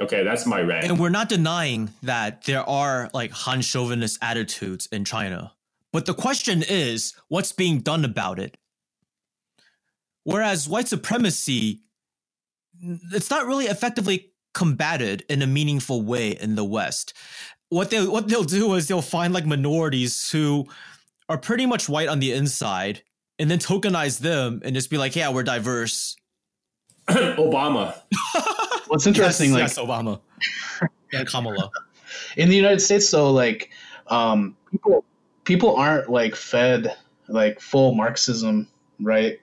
[0.00, 0.86] Okay, that's my rant.
[0.86, 5.52] And we're not denying that there are like Han chauvinist attitudes in China.
[5.92, 8.56] But the question is, what's being done about it?
[10.24, 11.82] Whereas white supremacy,
[13.12, 17.14] it's not really effectively combated in a meaningful way in the West.
[17.68, 20.66] What they what they'll do is they'll find like minorities who
[21.28, 23.02] are pretty much white on the inside
[23.38, 26.16] and then tokenize them and just be like, yeah, we're diverse.
[27.08, 27.94] Obama.
[28.88, 30.20] What's interesting, yes, like yes, Obama
[31.12, 31.70] and Kamala.
[32.36, 33.70] in the United States, though, like
[34.08, 35.04] um, people
[35.44, 36.96] people aren't like fed
[37.28, 38.68] like full Marxism,
[39.00, 39.38] right,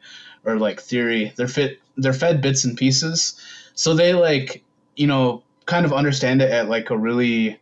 [0.46, 1.34] or like theory.
[1.36, 1.80] They're fit.
[1.98, 3.40] They're fed bits and pieces,
[3.74, 4.64] so they like
[4.96, 7.60] you know kind of understand it at like a really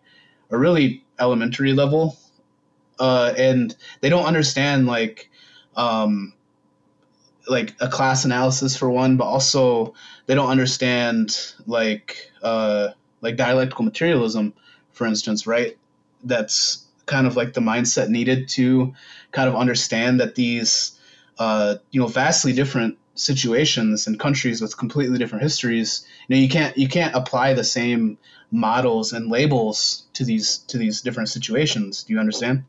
[0.51, 2.17] a really elementary level,
[2.99, 5.29] uh, and they don't understand like
[5.75, 6.33] um,
[7.49, 9.93] like a class analysis for one, but also
[10.25, 12.89] they don't understand like uh,
[13.21, 14.53] like dialectical materialism,
[14.91, 15.77] for instance, right?
[16.23, 18.93] That's kind of like the mindset needed to
[19.31, 20.99] kind of understand that these
[21.39, 26.47] uh, you know vastly different situations and countries with completely different histories you know you
[26.47, 28.17] can't you can't apply the same
[28.49, 32.63] models and labels to these to these different situations do you understand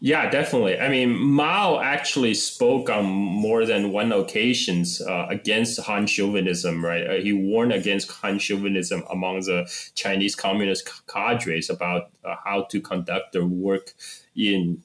[0.00, 0.78] Yeah, definitely.
[0.78, 7.06] I mean, Mao actually spoke on more than one occasions uh, against Han chauvinism, right?
[7.06, 12.80] Uh, he warned against Han chauvinism among the Chinese communist cadres about uh, how to
[12.80, 13.94] conduct their work
[14.34, 14.82] in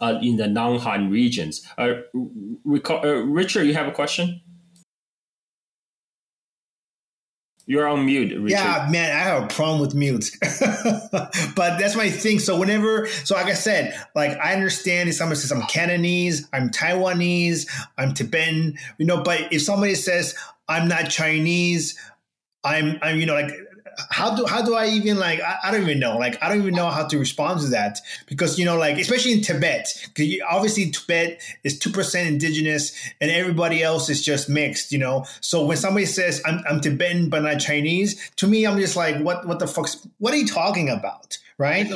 [0.00, 1.66] uh, in the non-Han regions.
[1.78, 1.94] Uh,
[2.66, 4.40] uh, Richard, you have a question?
[7.66, 8.50] You're on mute, Richard.
[8.50, 10.30] Yeah, man, I have a problem with mute.
[10.42, 12.38] but that's my thing.
[12.38, 16.68] So whenever, so like I said, like I understand if somebody says I'm Cantonese, I'm
[16.68, 20.34] Taiwanese, I'm Tibetan, you know, but if somebody says
[20.68, 21.98] I'm not Chinese,
[22.64, 23.52] I'm, I'm, you know, like
[24.10, 26.58] how do how do I even like I, I, don't even know like I don't
[26.58, 30.34] even know how to respond to that because you know like especially in Tibet because
[30.48, 35.64] obviously Tibet is two percent indigenous and everybody else is just mixed you know so
[35.64, 39.46] when somebody says I'm, I'm Tibetan but not Chinese to me I'm just like what
[39.46, 41.86] what the fuck's what are you talking about right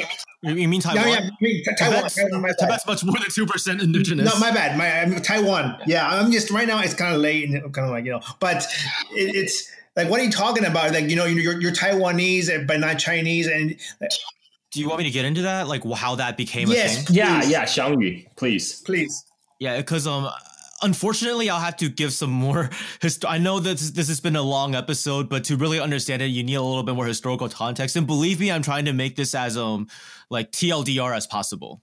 [0.43, 1.09] you mean Taiwan?
[1.09, 1.97] Yeah, yeah, Taiwan.
[1.97, 4.33] Tibet's, Taiwan Tibet's much more than two percent indigenous.
[4.33, 4.78] No, my bad.
[4.78, 5.78] My I mean, Taiwan.
[5.87, 6.81] Yeah, I'm just right now.
[6.81, 8.65] It's kind of late and kind of like you know, but
[9.12, 9.69] it, it's
[9.99, 10.93] like, what are you talking about?
[10.93, 13.77] Like, you know, you're, you're Taiwanese but not Chinese, and
[14.71, 15.67] do you want me to get into that?
[15.67, 17.17] Like, how that became yes, a thing?
[17.17, 19.25] Yeah, yeah, Xiangyu, please, please.
[19.59, 20.31] Yeah, because um,
[20.83, 22.71] unfortunately, I'll have to give some more.
[23.03, 26.23] Hist- I know that this, this has been a long episode, but to really understand
[26.23, 27.97] it, you need a little bit more historical context.
[27.97, 29.89] And believe me, I'm trying to make this as um
[30.31, 31.83] like TLDR as possible.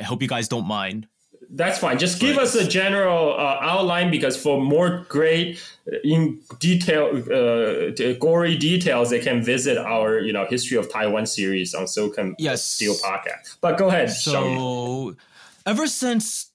[0.00, 1.06] I hope you guys don't mind.
[1.50, 1.98] That's fine.
[1.98, 5.58] Just give us a general uh, outline because for more great
[5.90, 11.24] uh, in detail, uh, gory details, they can visit our you know history of Taiwan
[11.26, 12.64] series on Silk and yes.
[12.64, 13.56] Steel podcast.
[13.62, 14.10] But go ahead.
[14.10, 15.16] So,
[15.64, 16.50] ever since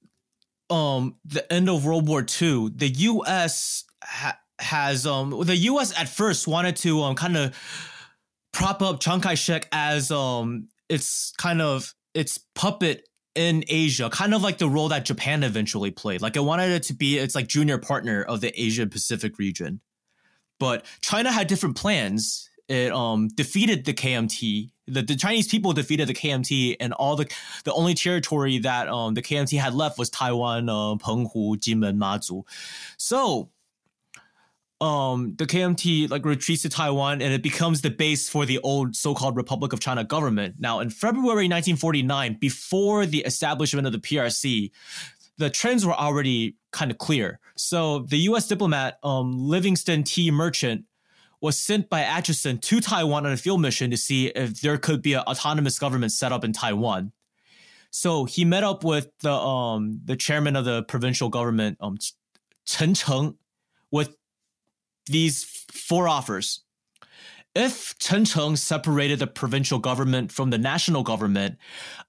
[0.70, 3.86] um the end of World War II, the U.S.
[4.04, 5.98] Ha- has um the U.S.
[6.00, 7.56] at first wanted to um kind of
[8.52, 14.34] prop up Chiang Kai Shek as um its kind of its puppet in Asia, kind
[14.34, 16.22] of like the role that Japan eventually played.
[16.22, 19.82] Like I wanted it to be its like junior partner of the Asia Pacific region.
[20.60, 22.50] But China had different plans.
[22.68, 24.72] It um defeated the KMT.
[24.88, 27.30] The, the Chinese people defeated the KMT, and all the
[27.66, 32.44] the only territory that um the KMT had left was Taiwan, uh, Penghu, Jinmen, Mazu.
[32.98, 33.50] So
[34.84, 38.98] um, the KMT like retreats to Taiwan and it becomes the base for the old
[38.98, 40.56] so-called Republic of China government.
[40.60, 44.72] Now, in February 1949, before the establishment of the PRC,
[45.38, 47.40] the trends were already kind of clear.
[47.56, 48.46] So the U.S.
[48.46, 50.32] diplomat um, Livingston T.
[50.32, 50.84] Merchant
[51.40, 55.02] was sent by Acheson to Taiwan on a field mission to see if there could
[55.02, 57.14] be an autonomous government set up in Taiwan.
[57.90, 61.98] So he met up with the um, the chairman of the provincial government, um,
[62.66, 63.38] Chen Cheng,
[63.92, 64.18] with
[65.06, 66.62] these four offers.
[67.56, 71.58] If Chen Cheng separated the provincial government from the national government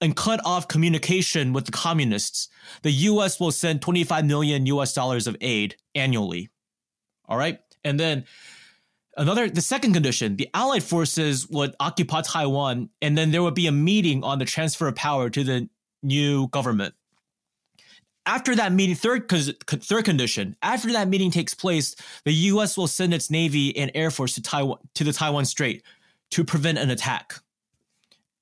[0.01, 2.49] and cut off communication with the communists,
[2.81, 6.49] the US will send 25 million US dollars of aid annually.
[7.27, 7.59] All right?
[7.83, 8.25] And then
[9.17, 13.67] another the second condition, the allied forces would occupy Taiwan and then there would be
[13.67, 15.69] a meeting on the transfer of power to the
[16.01, 16.95] new government
[18.25, 22.77] after that meeting, third third condition, after that meeting takes place, the U.S.
[22.77, 25.83] will send its Navy and Air Force to Taiwan to the Taiwan Strait
[26.31, 27.35] to prevent an attack.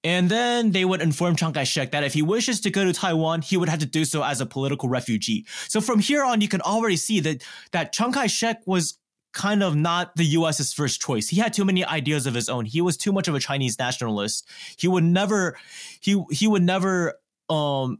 [0.06, 3.42] And then they would inform Chiang Kai-shek that if he wishes to go to Taiwan,
[3.42, 5.46] he would have to do so as a political refugee.
[5.70, 9.00] So from here on, you can already see that that Chiang Kai-shek was
[9.34, 11.30] kind of not the US's first choice.
[11.30, 12.66] He had too many ideas of his own.
[12.66, 14.48] He was too much of a Chinese nationalist.
[14.78, 15.58] He would never
[16.02, 17.16] he he would never
[17.50, 18.00] um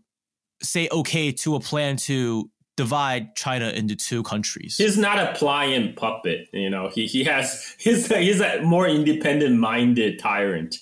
[0.64, 4.78] say okay to a plan to divide China into two countries.
[4.78, 6.90] He's not a pliant puppet, you know.
[6.90, 10.78] He he has he's he's a more independent minded tyrant.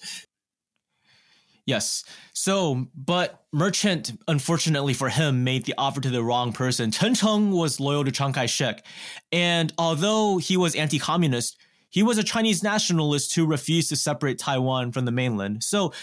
[1.65, 2.03] Yes.
[2.33, 6.91] So, but Merchant, unfortunately for him, made the offer to the wrong person.
[6.91, 8.83] Chen Cheng was loyal to Chiang Kai shek.
[9.31, 11.57] And although he was anti communist,
[11.89, 15.63] he was a Chinese nationalist who refused to separate Taiwan from the mainland.
[15.63, 15.93] So,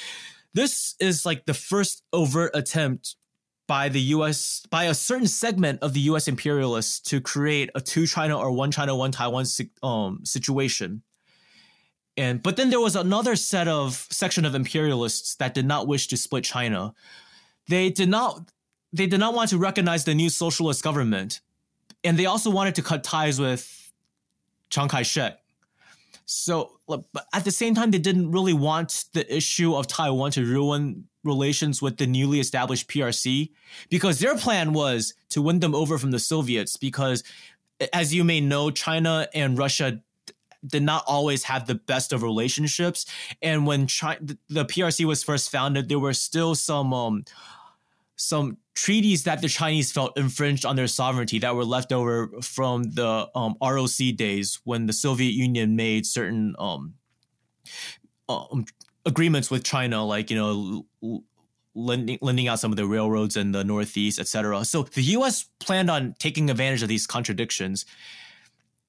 [0.54, 3.16] this is like the first overt attempt
[3.69, 8.06] by the US, by a certain segment of the US imperialists to create a two
[8.06, 9.44] China or one China, one Taiwan
[9.85, 11.03] um, situation.
[12.17, 16.09] And but then there was another set of section of imperialists that did not wish
[16.09, 16.94] to split China.
[17.69, 18.50] They did not
[18.93, 21.41] they did not want to recognize the new socialist government.
[22.03, 23.93] And they also wanted to cut ties with
[24.71, 25.38] Chiang Kai-shek.
[26.30, 30.44] So, but at the same time, they didn't really want the issue of Taiwan to
[30.44, 33.50] ruin relations with the newly established PRC
[33.88, 36.76] because their plan was to win them over from the Soviets.
[36.76, 37.25] Because,
[37.94, 40.02] as you may know, China and Russia
[40.66, 43.06] did not always have the best of relationships.
[43.40, 44.20] And when China,
[44.50, 47.25] the PRC was first founded, there were still some um,
[48.16, 52.84] some treaties that the Chinese felt infringed on their sovereignty that were left over from
[52.84, 56.94] the um, ROC days when the Soviet Union made certain um,
[58.28, 58.64] um,
[59.04, 60.86] agreements with China, like you know.
[61.75, 64.64] lending, lending out some of the railroads in the Northeast, etc.
[64.64, 65.48] So the U.S.
[65.58, 67.84] planned on taking advantage of these contradictions,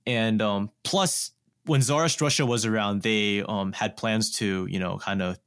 [0.05, 1.31] and um, plus
[1.65, 5.39] when Tsarist Russia was around, they um, had plans to, you know, kind of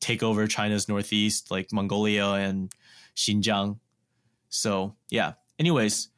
[0.00, 2.72] take over China's northeast, like Mongolia and
[3.16, 3.78] Xinjiang.
[4.48, 5.32] So yeah.
[5.58, 6.08] Anyways,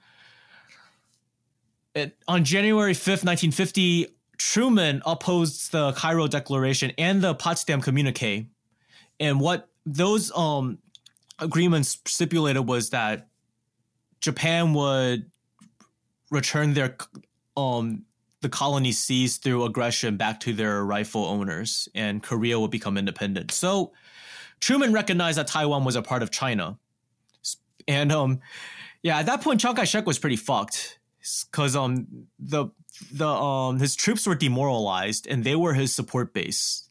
[1.95, 8.47] it, on January fifth, nineteen fifty, Truman opposed the Cairo Declaration and the Potsdam Communique,
[9.19, 10.79] and what those um,
[11.39, 13.29] agreements stipulated was that
[14.21, 15.31] Japan would
[16.31, 16.97] return their
[17.56, 18.05] um,
[18.41, 23.51] the colonies seized through aggression back to their rightful owners, and Korea would become independent.
[23.51, 23.93] So
[24.61, 26.79] Truman recognized that Taiwan was a part of China,
[27.96, 28.40] and um,
[29.02, 30.99] yeah, at that point, Chiang Kai-shek was pretty fucked
[31.50, 32.06] because um
[32.38, 32.69] the
[33.12, 36.88] the um his troops were demoralized and they were his support base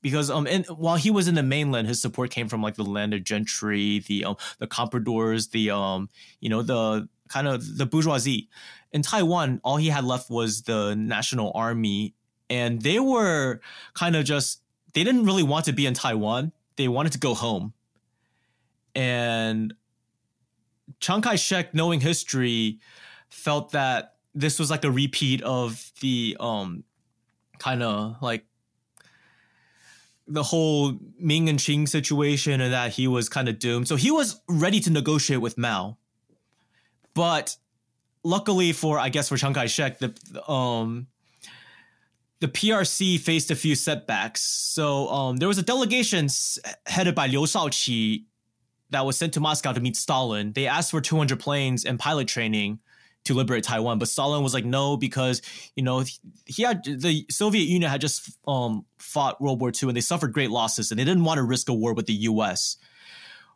[0.00, 2.84] because um and while he was in the mainland his support came from like the
[2.84, 6.08] landed gentry the um the compradors the um
[6.40, 8.48] you know the kind of the bourgeoisie
[8.94, 12.14] in Taiwan, all he had left was the National Army,
[12.48, 13.60] and they were
[13.92, 14.62] kind of just
[14.94, 16.52] they didn't really want to be in Taiwan.
[16.76, 17.74] They wanted to go home.
[18.94, 19.74] And
[21.00, 22.80] Chiang Kai-shek, knowing history,
[23.28, 26.84] felt that this was like a repeat of the um
[27.58, 28.44] kind of like
[30.26, 33.88] the whole Ming and Qing situation and that he was kind of doomed.
[33.88, 35.98] So he was ready to negotiate with Mao.
[37.12, 37.56] But
[38.22, 41.06] luckily for I guess for Chiang Kai-shek, the um
[42.40, 44.42] the PRC faced a few setbacks.
[44.42, 46.28] So um, there was a delegation
[46.86, 48.24] headed by Liu Shaoqi
[48.94, 50.52] that was sent to Moscow to meet Stalin.
[50.52, 52.78] They asked for 200 planes and pilot training
[53.24, 55.42] to liberate Taiwan, but Stalin was like, no, because
[55.74, 56.04] you know
[56.46, 60.32] he had the Soviet Union had just um, fought World War II and they suffered
[60.32, 62.76] great losses, and they didn't want to risk a war with the U.S.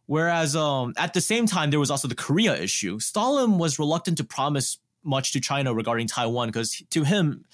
[0.06, 2.98] Whereas um, at the same time, there was also the Korea issue.
[2.98, 7.44] Stalin was reluctant to promise much to China regarding Taiwan because to him,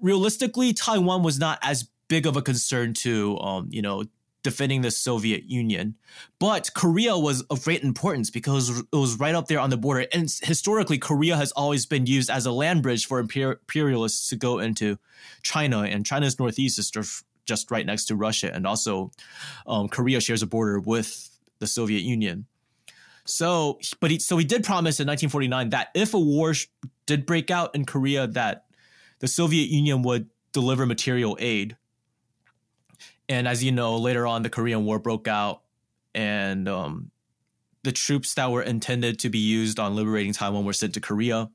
[0.00, 4.04] realistically, Taiwan was not as big of a concern to, um, you know,
[4.44, 5.96] defending the Soviet Union.
[6.38, 10.06] But Korea was of great importance because it was right up there on the border.
[10.12, 14.60] And historically, Korea has always been used as a land bridge for imperialists to go
[14.60, 14.98] into
[15.42, 15.80] China.
[15.80, 16.92] And China's northeast is
[17.46, 18.54] just right next to Russia.
[18.54, 19.10] And also,
[19.66, 22.46] um, Korea shares a border with the Soviet Union.
[23.24, 26.66] So, but he, so he did promise in 1949 that if a war sh-
[27.06, 28.66] did break out in Korea, that
[29.20, 31.76] the Soviet Union would deliver material aid.
[33.28, 35.62] And as you know, later on, the Korean War broke out,
[36.14, 37.10] and um,
[37.82, 41.50] the troops that were intended to be used on liberating Taiwan were sent to Korea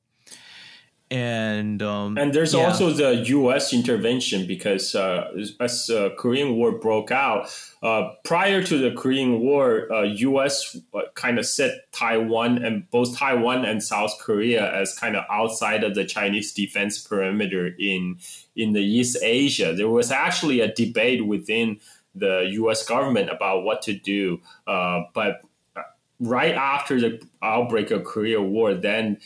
[1.12, 2.66] and um, and there's yeah.
[2.66, 3.74] also the U.S.
[3.74, 7.50] intervention because uh, as the uh, Korean War broke out,
[7.82, 10.78] uh, prior to the Korean War, uh, U.S.
[10.94, 15.84] Uh, kind of set Taiwan and both Taiwan and South Korea as kind of outside
[15.84, 18.20] of the Chinese defense perimeter in
[18.56, 19.74] in the East Asia.
[19.74, 21.80] There was actually a debate within
[22.14, 22.86] the U.S.
[22.86, 25.42] government about what to do, uh, but
[26.20, 29.18] right after the outbreak of Korea War, then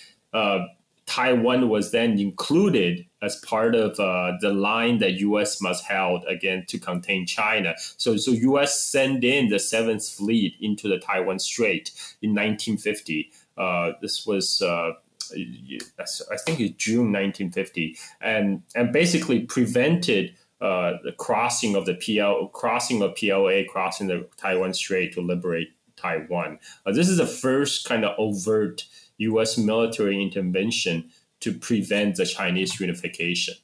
[1.06, 5.62] Taiwan was then included as part of uh, the line that U.S.
[5.62, 7.76] must held again to contain China.
[7.98, 8.82] So, so U.S.
[8.82, 11.92] sent in the Seventh Fleet into the Taiwan Strait
[12.22, 13.32] in 1950.
[13.58, 14.62] Uh, this was.
[14.62, 14.92] Uh,
[15.32, 22.48] I think it's June 1950, and and basically prevented uh, the crossing of the PL
[22.50, 26.60] crossing of PLA crossing the Taiwan Strait to liberate Taiwan.
[26.86, 28.86] Uh, this is the first kind of overt
[29.18, 29.58] U.S.
[29.58, 31.10] military intervention
[31.42, 33.56] to prevent the Chinese unification.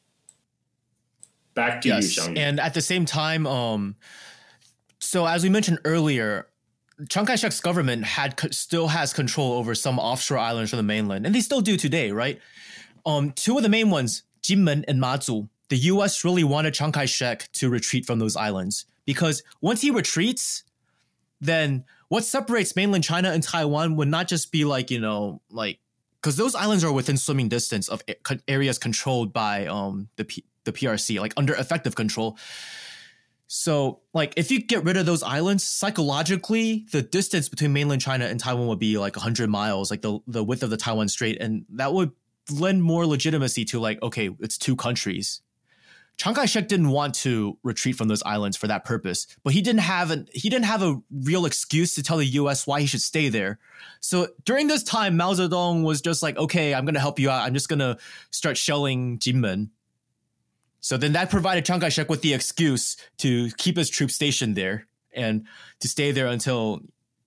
[1.54, 2.16] Back to yes.
[2.16, 2.38] you, Xiang.
[2.38, 3.96] And at the same time, um,
[5.00, 6.48] so as we mentioned earlier,
[7.10, 11.34] Chiang Kai-shek's government had still has control over some offshore islands from the mainland, and
[11.34, 12.40] they still do today, right?
[13.06, 16.26] Um, two of the main ones, Jinmen and Mazu, the U.S.
[16.26, 20.64] really wanted Chiang Kai-shek to retreat from those islands because once he retreats,
[21.40, 25.80] then what separates mainland China and Taiwan would not just be like you know like
[26.22, 28.04] because those islands are within swimming distance of
[28.48, 32.38] areas controlled by um the P- the PRC like under effective control.
[33.48, 38.26] So like if you get rid of those islands psychologically the distance between mainland China
[38.26, 41.38] and Taiwan would be like 100 miles like the the width of the Taiwan Strait
[41.40, 42.12] and that would
[42.52, 45.42] lend more legitimacy to like okay it's two countries
[46.20, 49.80] Chiang Kai-shek didn't want to retreat from those islands for that purpose, but he didn't
[49.80, 52.68] have an he didn't have a real excuse to tell the U.S.
[52.68, 53.58] why he should stay there.
[54.02, 57.30] So during this time, Mao Zedong was just like, "Okay, I'm going to help you
[57.30, 57.44] out.
[57.44, 57.98] I'm just going to
[58.32, 59.70] start shelling Jinmen."
[60.82, 64.88] So then that provided Chiang Kai-shek with the excuse to keep his troops stationed there
[65.14, 65.46] and
[65.80, 66.82] to stay there until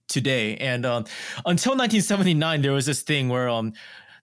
[0.07, 0.57] today.
[0.59, 1.05] And um,
[1.47, 3.73] until 1979, there was this thing where um,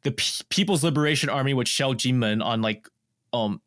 [0.03, 2.88] the P- People's Liberation Army would shell Jinmen on like
[3.33, 3.61] um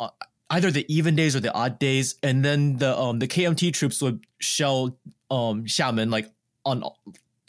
[0.00, 0.08] uh,
[0.50, 4.02] either the even days or the odd days, and then the um the KMT troops
[4.02, 4.98] would shell
[5.30, 6.30] um Xiamen like
[6.64, 6.82] on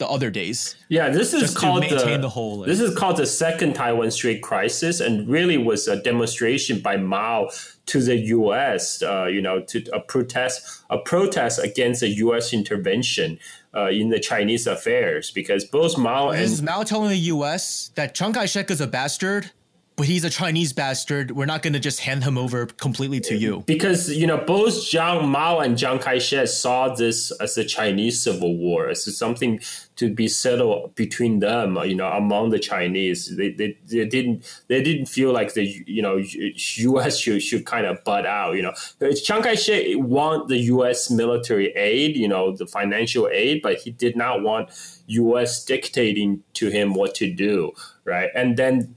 [0.02, 0.76] the other days.
[0.90, 2.62] Yeah, this is called the, the whole.
[2.62, 7.50] This is called the second Taiwan Strait crisis, and really was a demonstration by Mao
[7.86, 9.04] to the U.S.
[9.04, 12.52] Uh, you know, to a protest a protest against the U.S.
[12.52, 13.40] intervention.
[13.74, 17.90] Uh, in the Chinese affairs, because both Mao and is Mao telling the U.S.
[17.96, 19.52] that Chiang Kai-shek is a bastard
[19.96, 21.32] but he's a Chinese bastard.
[21.32, 23.64] We're not going to just hand him over completely to you.
[23.68, 28.24] Because, you know, both Jiang Mao and Chiang Kai shek saw this as a Chinese
[28.24, 29.60] civil war, as something
[29.98, 33.36] to be settled between them, you know, among the Chinese.
[33.36, 37.20] They, they, they didn't they didn't feel like the, you know, U.S.
[37.20, 38.74] should, should kind of butt out, you know.
[39.14, 41.12] Chiang Kai shek want the U.S.
[41.12, 44.70] military aid, you know, the financial aid, but he did not want
[45.08, 45.64] U.S.
[45.64, 47.74] dictating to him what to do,
[48.06, 48.30] right?
[48.34, 48.96] And then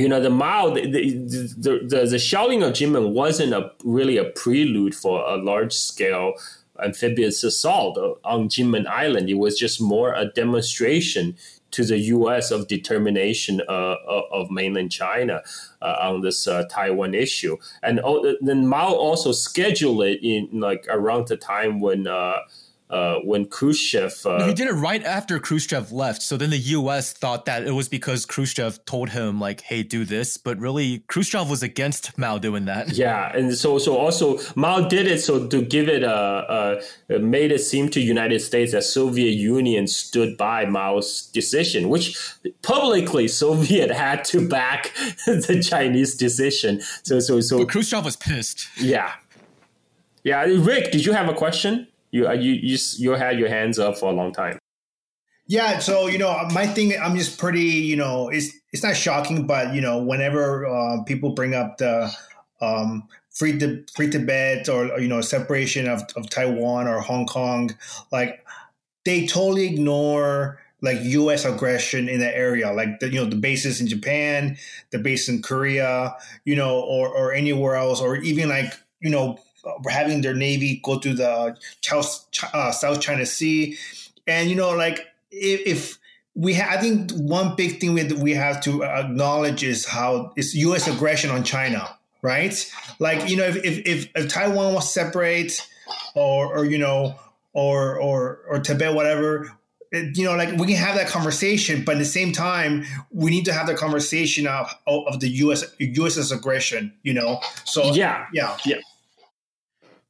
[0.00, 4.24] you know, the Mao, the, the, the, the shelling of Jinmen wasn't a, really a
[4.24, 6.32] prelude for a large scale
[6.82, 9.28] amphibious assault on Jinmen Island.
[9.28, 11.36] It was just more a demonstration
[11.72, 12.50] to the U.S.
[12.50, 13.96] of determination uh,
[14.32, 15.42] of mainland China
[15.82, 17.58] uh, on this uh, Taiwan issue.
[17.82, 22.08] And oh, then Mao also scheduled it in like around the time when
[22.90, 24.26] uh, when Khrushchev.
[24.26, 26.22] Uh, no, he did it right after Khrushchev left.
[26.22, 27.12] So then the U.S.
[27.12, 31.48] thought that it was because Khrushchev told him like, "Hey, do this," but really Khrushchev
[31.48, 32.88] was against Mao doing that.
[33.00, 37.50] Yeah, and so so also Mao did it so to give it a, a made
[37.50, 42.18] it seem to United States that Soviet Union stood by Mao's decision, which
[42.60, 44.92] publicly Soviet had to back
[45.26, 46.82] the Chinese decision.
[47.04, 47.58] So so so.
[47.58, 48.68] But Khrushchev was pissed.
[48.76, 49.12] Yeah.
[50.22, 51.86] Yeah, Rick, did you have a question?
[52.10, 54.58] You you you you had your hands up for a long time.
[55.46, 59.48] Yeah, so you know, my thing, I'm just pretty, you know, it's it's not shocking,
[59.48, 62.08] but you know, whenever uh, people bring up the
[62.60, 67.26] um, free to free Tibet or, or you know separation of, of Taiwan or Hong
[67.26, 67.76] Kong,
[68.12, 68.44] like
[69.04, 71.44] they totally ignore like U.S.
[71.44, 74.56] aggression in that area, like the you know the bases in Japan,
[74.90, 76.14] the base in Korea,
[76.44, 79.38] you know, or or anywhere else, or even like you know
[79.88, 83.76] having their navy go through the South, uh, China Sea,
[84.26, 85.00] and you know, like
[85.30, 85.98] if, if
[86.34, 90.54] we, ha- I think one big thing we we have to acknowledge is how is
[90.54, 90.86] U.S.
[90.86, 92.72] aggression on China, right?
[92.98, 95.66] Like you know, if if, if, if Taiwan was separate,
[96.14, 97.18] or or you know,
[97.52, 99.50] or or or Tibet, whatever,
[99.92, 103.44] you know, like we can have that conversation, but at the same time, we need
[103.46, 105.64] to have the conversation of of the U.S.
[105.78, 106.92] U.S.'s aggression.
[107.02, 108.76] You know, so yeah, yeah, yeah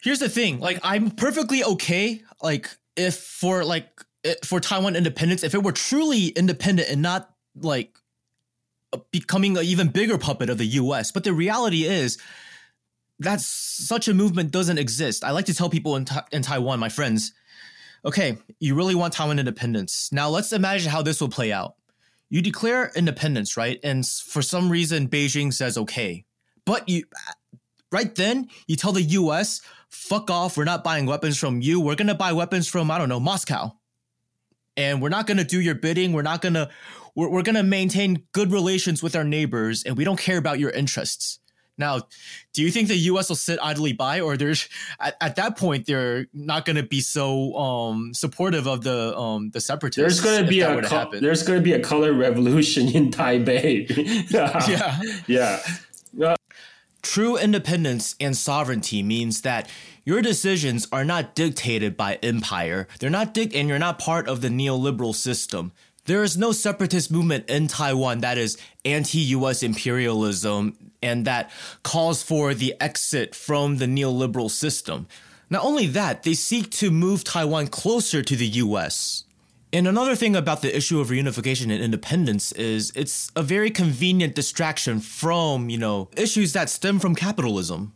[0.02, 3.88] here's the thing like i'm perfectly okay like if for like
[4.24, 7.96] eh, for taiwan independence if it were truly independent and not like
[9.12, 12.18] becoming an even bigger puppet of the us but the reality is
[13.18, 16.78] that such a movement doesn't exist i like to tell people in, ta- in taiwan
[16.78, 17.32] my friends
[18.04, 21.74] okay you really want taiwan independence now let's imagine how this will play out
[22.30, 23.78] you declare independence, right?
[23.82, 26.24] And for some reason, Beijing says okay,
[26.64, 27.04] but you
[27.90, 29.60] right then you tell the U.S.
[29.90, 31.80] fuck off, we're not buying weapons from you.
[31.80, 33.72] We're gonna buy weapons from I don't know Moscow,
[34.76, 36.12] and we're not gonna do your bidding.
[36.12, 36.70] We're not gonna
[37.14, 40.70] we're, we're gonna maintain good relations with our neighbors, and we don't care about your
[40.70, 41.40] interests.
[41.80, 42.02] Now,
[42.52, 43.30] do you think the U.S.
[43.30, 44.68] will sit idly by, or there's
[45.00, 49.50] at, at that point they're not going to be so um, supportive of the um,
[49.50, 49.96] the separatists?
[49.96, 53.88] There's going to be a co- there's going to be a color revolution in Taipei.
[54.68, 55.60] yeah, yeah.
[57.02, 59.68] True independence and sovereignty means that
[60.04, 62.88] your decisions are not dictated by empire.
[62.98, 65.72] They're not dic- and you're not part of the neoliberal system.
[66.04, 71.50] There is no separatist movement in Taiwan that is anti-US imperialism and that
[71.82, 75.06] calls for the exit from the neoliberal system.
[75.48, 79.24] Not only that, they seek to move Taiwan closer to the US.
[79.72, 84.34] And another thing about the issue of reunification and independence is it's a very convenient
[84.34, 87.92] distraction from, you know, issues that stem from capitalism.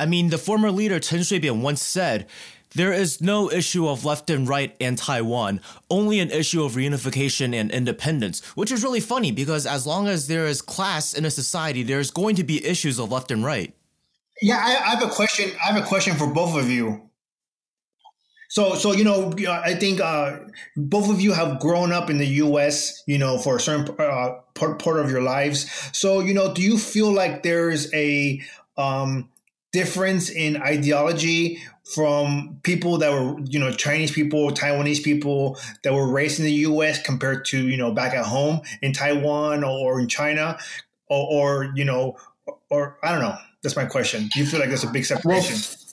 [0.00, 2.26] I mean, the former leader Chen Shui-bian once said,
[2.74, 7.54] there is no issue of left and right and Taiwan, only an issue of reunification
[7.54, 11.30] and independence, which is really funny because as long as there is class in a
[11.30, 13.72] society, there's going to be issues of left and right.
[14.42, 15.50] Yeah, I, I have a question.
[15.62, 17.07] I have a question for both of you.
[18.48, 20.38] So, so you know, I think uh,
[20.76, 23.02] both of you have grown up in the U.S.
[23.06, 25.70] You know, for a certain uh, part, part of your lives.
[25.92, 28.40] So, you know, do you feel like there's a
[28.76, 29.28] um,
[29.72, 31.62] difference in ideology
[31.94, 36.52] from people that were, you know, Chinese people, Taiwanese people that were raised in the
[36.52, 37.02] U.S.
[37.02, 40.58] compared to, you know, back at home in Taiwan or in China,
[41.08, 42.16] or, or you know,
[42.70, 43.36] or I don't know.
[43.62, 44.28] That's my question.
[44.32, 45.56] Do you feel like there's a big separation?
[45.56, 45.87] Well,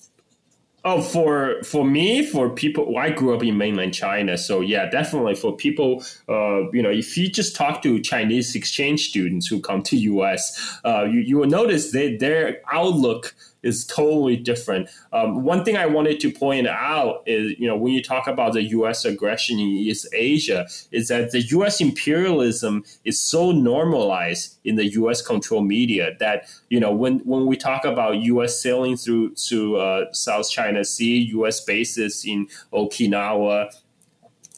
[0.87, 5.33] Oh, for for me, for people, I grew up in mainland China, so yeah, definitely
[5.33, 9.81] for people, uh, you know, if you just talk to Chinese exchange students who come
[9.81, 13.33] to US, uh, you you will notice that their outlook
[13.65, 14.88] is totally different.
[15.12, 18.53] Um, one thing I wanted to point out is, you know, when you talk about
[18.53, 19.03] the U.S.
[19.03, 21.81] aggression in East Asia, is that the U.S.
[21.81, 25.22] imperialism is so normalized in the U.S.
[25.22, 28.61] controlled media that, you know, when, when we talk about U.S.
[28.61, 31.59] sailing through to uh, South China Sea, U.S.
[31.59, 33.74] bases in Okinawa,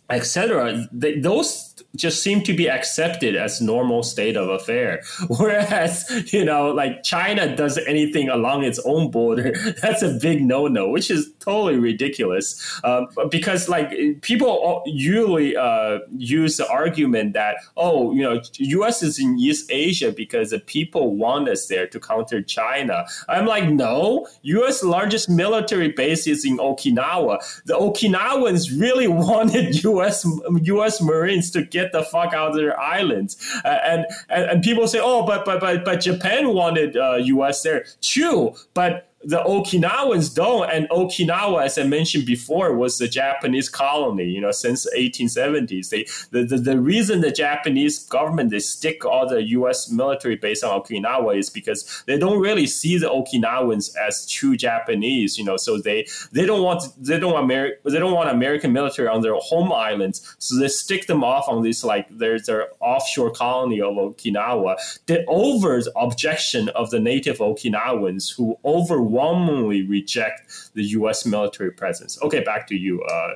[0.10, 5.02] etc., those just seem to be accepted as normal state of affair.
[5.28, 10.90] Whereas, you know, like China does anything along its own border, that's a big no-no,
[10.90, 12.80] which is totally ridiculous.
[12.84, 13.90] Um, because like
[14.22, 19.02] people usually uh, use the argument that, oh, you know, U.S.
[19.02, 23.06] is in East Asia because the people want us there to counter China.
[23.30, 24.84] I'm like, no, U.S.
[24.84, 27.38] largest military base is in Okinawa.
[27.64, 30.26] The Okinawans really wanted U.S.
[30.62, 31.02] U.S.
[31.02, 33.38] Marines to get the fuck out of their islands.
[33.64, 37.62] Uh, and, and and people say, oh, but but but but Japan wanted uh, U.S.
[37.64, 37.86] there.
[38.02, 40.70] True, but the Okinawans don't.
[40.72, 45.90] And Okinawa, as I mentioned before, was the Japanese colony, you know, since 1870s.
[45.90, 49.92] They, the, the, the reason the Japanese government, they stick all the U.S.
[49.92, 55.38] military base on Okinawa is because they don't really see the Okinawans as true Japanese,
[55.38, 58.72] you know, so they, they don't want, they don't want Ameri- they don't want American
[58.72, 60.38] military on their home islands.
[60.40, 64.78] So they stick them off on this, like, there's their offshore colony of Okinawa.
[65.08, 71.26] The over objection of the native Okinawans who over overwhelmingly reject the U.S.
[71.26, 72.22] military presence.
[72.22, 73.34] Okay, back to you, uh,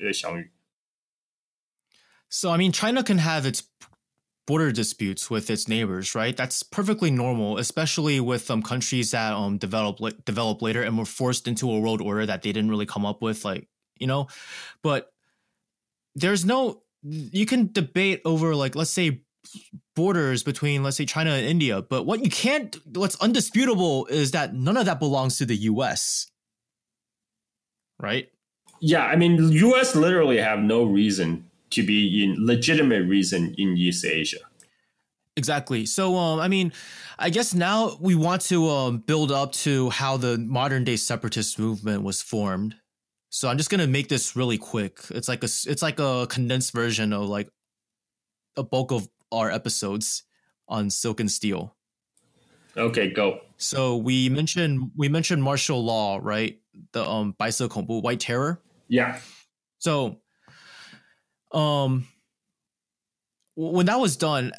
[0.00, 0.48] Xiangyu.
[2.28, 3.62] So, I mean, China can have its
[4.46, 6.36] border disputes with its neighbors, right?
[6.36, 11.48] That's perfectly normal, especially with um, countries that um develop develop later and were forced
[11.48, 13.68] into a world order that they didn't really come up with, like
[13.98, 14.26] you know.
[14.82, 15.10] But
[16.14, 19.22] there's no you can debate over like let's say
[19.94, 24.54] borders between let's say China and India, but what you can't what's undisputable is that
[24.54, 26.28] none of that belongs to the US.
[28.00, 28.30] Right?
[28.80, 34.04] Yeah, I mean US literally have no reason to be in legitimate reason in East
[34.04, 34.38] Asia.
[35.36, 35.86] Exactly.
[35.86, 36.72] So um I mean,
[37.18, 41.58] I guess now we want to um build up to how the modern day separatist
[41.58, 42.76] movement was formed.
[43.30, 45.00] So I'm just going to make this really quick.
[45.10, 47.48] It's like a it's like a condensed version of like
[48.56, 50.24] a bulk of our episodes
[50.68, 51.76] on Silk and Steel.
[52.76, 53.40] Okay, go.
[53.56, 56.60] So we mentioned we mentioned martial law, right?
[56.92, 58.60] The um Kongbu, White Terror.
[58.88, 59.18] Yeah.
[59.78, 60.20] So
[61.52, 62.06] um
[63.56, 64.52] when that was done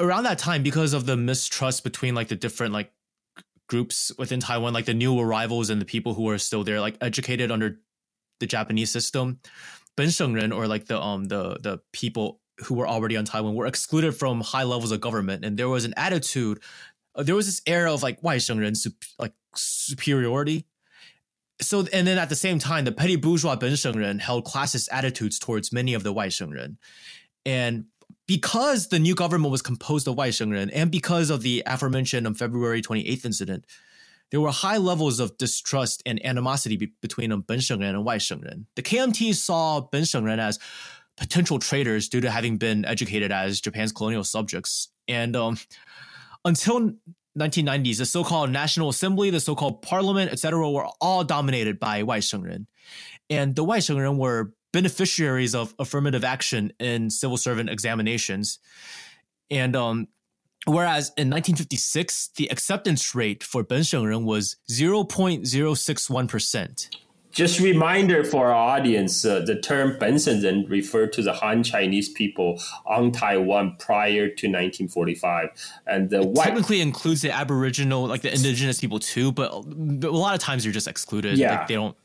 [0.00, 2.92] around that time because of the mistrust between like the different like
[3.68, 6.96] groups within Taiwan like the new arrivals and the people who are still there like
[7.00, 7.80] educated under
[8.40, 9.38] the Japanese system
[9.96, 13.66] Ben Shengren or like the um the the people who were already on Taiwan were
[13.66, 16.60] excluded from high levels of government, and there was an attitude,
[17.14, 18.76] uh, there was this era of like Wai Shengren,
[19.18, 20.66] like superiority.
[21.60, 25.38] So, and then at the same time, the petty bourgeois Ben Shengren held classist attitudes
[25.38, 26.30] towards many of the Wai
[27.44, 27.86] and
[28.26, 32.80] because the new government was composed of Wai and because of the aforementioned on February
[32.80, 33.66] 28th incident,
[34.30, 38.16] there were high levels of distrust and animosity be- between um, Ben Shengren and Wai
[38.16, 40.58] The KMT saw Ben Shengren as
[41.22, 44.88] potential traitors due to having been educated as Japan's colonial subjects.
[45.06, 45.56] And um,
[46.44, 46.94] until
[47.38, 52.66] 1990s, the so-called National Assembly, the so-called Parliament, etc., were all dominated by Wai Shengren.
[53.30, 58.58] And the Wai Shengren were beneficiaries of affirmative action in civil servant examinations.
[59.48, 60.08] And um,
[60.66, 66.88] whereas in 1956, the acceptance rate for Ben Shengren was 0.061%
[67.32, 72.60] just reminder for our audience uh, the term Benshengren referred to the Han Chinese people
[72.86, 75.48] on Taiwan prior to 1945.
[75.86, 80.34] And the white- technically includes the Aboriginal, like the indigenous people too, but, a lot
[80.34, 81.38] of times they're just excluded.
[81.38, 81.58] Yeah.
[81.58, 81.96] Like they don't.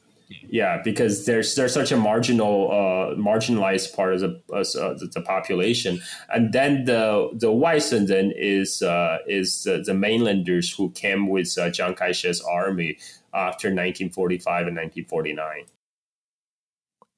[0.50, 5.22] Yeah, because there's there's such a marginal, uh, marginalized part of the, uh, uh the
[5.22, 6.02] population,
[6.34, 11.70] and then the the then is uh, is the, the mainlanders who came with uh,
[11.72, 12.98] Chiang Kai Shek's army
[13.38, 15.66] after 1945 and 1949.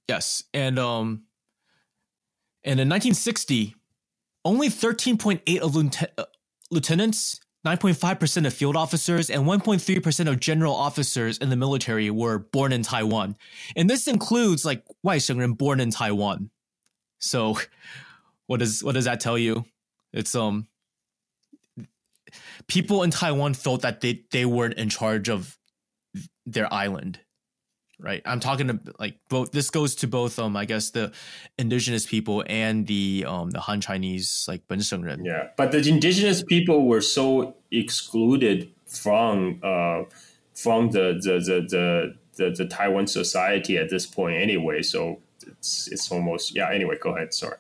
[0.08, 1.24] Yes, and um,
[2.64, 3.76] and in 1960,
[4.44, 5.78] only 13.8 of
[6.18, 6.26] uh,
[6.72, 12.10] lieutenants, 9.5 percent of field officers, and 1.3 percent of general officers in the military
[12.10, 13.36] were born in Taiwan,
[13.76, 16.50] and this includes like Wei Shengren born in Taiwan.
[17.20, 17.60] So,
[18.48, 19.66] what does what does that tell you?
[20.12, 20.68] It's um
[22.68, 25.59] people in Taiwan felt that they, they weren't in charge of
[26.52, 27.20] their island
[28.00, 31.12] right i'm talking to like both this goes to both um i guess the
[31.58, 34.62] indigenous people and the um the han chinese like
[35.24, 40.04] yeah but the indigenous people were so excluded from uh
[40.54, 44.82] from the the the, the the, the Taiwan society at this point anyway.
[44.82, 46.72] So it's it's almost yeah.
[46.72, 47.34] Anyway, go ahead.
[47.34, 47.58] Sorry.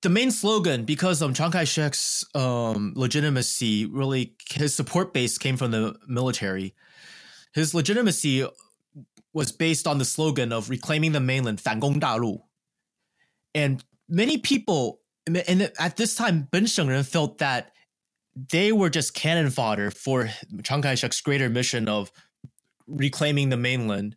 [0.00, 5.56] The main slogan, because um, Chiang Kai Shek's um, legitimacy really his support base came
[5.56, 6.74] from the military.
[7.53, 8.47] his legitimacy
[9.33, 12.47] was based on the slogan of reclaiming the mainland 反攻大陆
[13.53, 17.71] and many people and at this time 本省人 felt that
[18.35, 20.29] they were just cannon fodder for
[20.63, 22.11] chiang kai-shek's greater mission of
[22.87, 24.15] reclaiming the mainland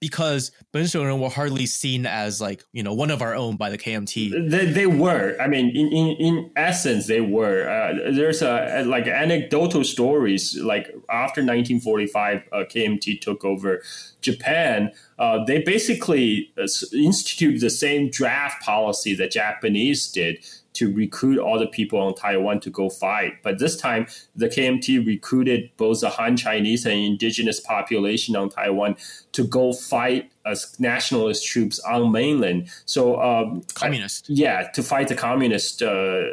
[0.00, 3.78] because Benshengren were hardly seen as like you know one of our own by the
[3.78, 4.50] KMT.
[4.50, 5.36] They, they were.
[5.40, 7.68] I mean, in, in, in essence, they were.
[7.68, 13.82] Uh, there's a, like anecdotal stories like after 1945, uh, KMT took over
[14.20, 14.92] Japan.
[15.18, 20.44] Uh, they basically uh, instituted the same draft policy that Japanese did
[20.76, 23.42] to recruit all the people on Taiwan to go fight.
[23.42, 28.96] But this time, the KMT recruited both the Han Chinese and indigenous population on Taiwan
[29.32, 32.68] to go fight as nationalist troops on mainland.
[32.84, 34.28] So, um, Communist.
[34.28, 35.82] yeah, to fight the communist.
[35.82, 36.24] Uh,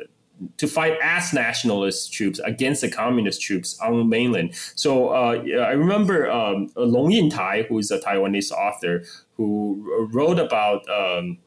[0.58, 4.56] to fight as nationalist troops against the communist troops on mainland.
[4.76, 9.04] So uh, I remember um, Lung Ying-tai, who is a Taiwanese author,
[9.38, 11.38] who wrote about um,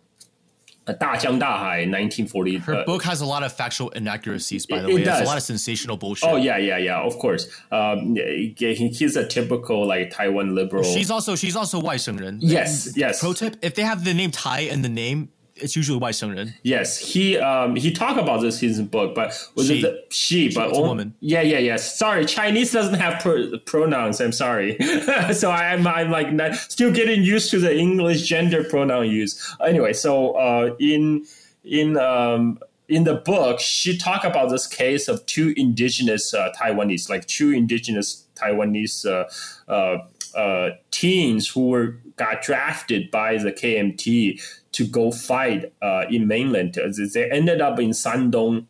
[0.94, 2.59] 大江大海, 1940.
[2.59, 5.03] Her book has a lot of factual inaccuracies, by the way.
[5.03, 5.20] It does.
[5.20, 6.29] A lot of sensational bullshit.
[6.29, 7.01] Oh yeah, yeah, yeah.
[7.01, 7.49] Of course.
[7.72, 10.85] Um, he's a typical like Taiwan liberal.
[10.85, 11.99] She's also she's also Wei
[12.38, 13.20] Yes, yes.
[13.20, 16.55] Pro tip: if they have the name Tai in the name, it's usually Wai Shengren.
[16.62, 19.79] Yes, he um he talked about this in his book, but was she.
[19.79, 20.51] it the, she?
[20.51, 21.14] she but only, woman.
[21.21, 21.83] Yeah, yeah, yes.
[21.83, 21.97] Yeah.
[21.97, 24.21] Sorry, Chinese doesn't have pro- pronouns.
[24.21, 24.79] I'm sorry,
[25.33, 29.57] so I'm I'm like not, still getting used to the English gender pronoun use.
[29.64, 31.25] Anyway, so uh, in
[31.64, 37.09] in um in the book, she talked about this case of two indigenous uh, Taiwanese,
[37.09, 44.42] like two indigenous Taiwanese uh, uh, uh teens who were got drafted by the KMT
[44.76, 46.74] to go fight uh, in mainland.
[47.14, 48.66] They ended up in Shandong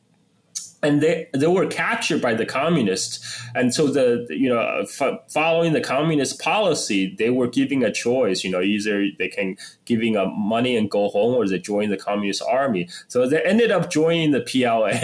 [0.86, 3.42] and they they were captured by the communists.
[3.54, 8.44] And so the you know f- following the communist policy they were giving a choice
[8.44, 11.96] you know either they can giving up money and go home or they join the
[11.96, 12.88] communist army.
[13.08, 14.94] So they ended up joining the PLA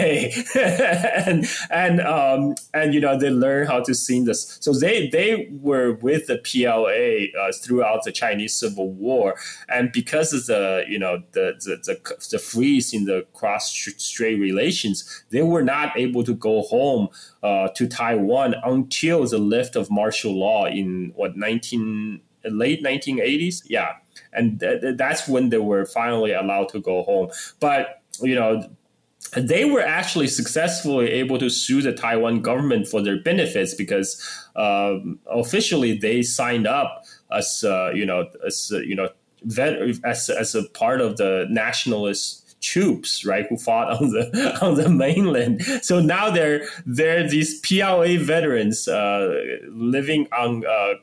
[1.27, 4.57] and and um, and you know they learned how to sing this.
[4.61, 9.35] So they they were with the PLA uh, throughout the Chinese Civil War.
[9.69, 14.39] And because of the you know the the, the, the freeze in the cross strait
[14.39, 17.09] relations they were not able to go home
[17.41, 23.93] uh, to Taiwan until the lift of martial law in what 19 late 1980s yeah.
[24.31, 27.29] And th- th- that's when they were finally allowed to go home.
[27.59, 28.69] But you know,
[29.35, 34.21] they were actually successfully able to sue the Taiwan government for their benefits because
[34.55, 39.09] um, officially they signed up as uh, you know as uh, you know
[40.05, 44.89] as as a part of the nationalist troops, right, who fought on the on the
[44.89, 45.61] mainland.
[45.83, 49.35] So now they're they're these PLA veterans uh,
[49.69, 50.95] living on uh,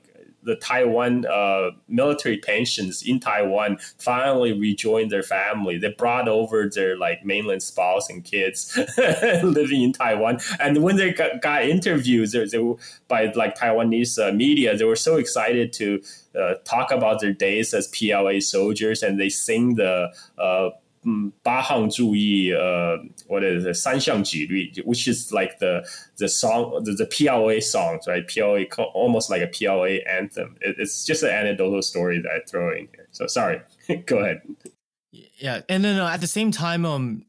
[0.42, 5.78] the Taiwan uh, military pensions in Taiwan finally rejoined their family.
[5.78, 8.78] They brought over their like mainland spouse and kids
[9.42, 10.40] living in Taiwan.
[10.58, 12.74] And when they got, got interviews they, they,
[13.08, 16.02] by like Taiwanese uh, media, they were so excited to
[16.38, 20.70] uh, talk about their days as PLA soldiers, and they sing the uh,
[21.05, 22.97] 嗯八项注意呃
[23.27, 25.83] what is it 三项纪律 which is like the
[26.17, 31.05] the song the, the PLA songs right PLA almost like a PLA anthem it, it's
[31.05, 33.61] just an anecdotal story that I throw in here so sorry
[34.07, 34.41] go ahead
[35.11, 37.25] yeah and then uh, at the same time um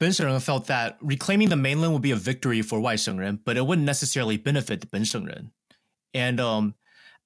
[0.00, 3.58] Ben Shengren felt that reclaiming the mainland would be a victory for Wai Shengren, but
[3.58, 5.50] it wouldn't necessarily benefit Ben Shengren.
[6.14, 6.74] And um,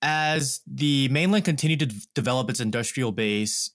[0.02, 3.70] as the mainland continued to d- develop its industrial base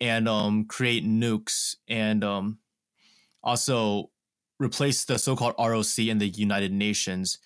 [0.00, 2.58] and um, create nukes and um,
[3.42, 4.10] also
[4.58, 7.38] replace the so-called ROC in the United Nations,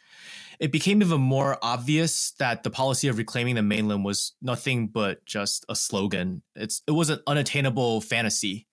[0.58, 5.24] it became even more obvious that the policy of reclaiming the mainland was nothing but
[5.24, 6.42] just a slogan.
[6.54, 8.66] It's it was an unattainable fantasy.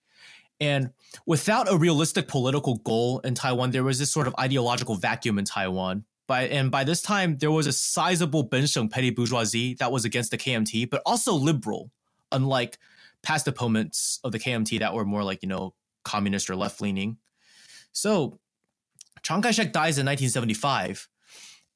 [0.60, 0.90] And
[1.26, 5.46] without a realistic political goal in Taiwan, there was this sort of ideological vacuum in
[5.46, 6.04] Taiwan.
[6.26, 10.30] By, and by this time, there was a sizable Bensheng petty bourgeoisie that was against
[10.30, 11.90] the KMT, but also liberal,
[12.30, 12.78] unlike
[13.22, 17.18] past opponents of the KMT that were more like, you know, communist or left leaning.
[17.92, 18.38] So
[19.22, 21.08] Chiang Kai shek dies in 1975.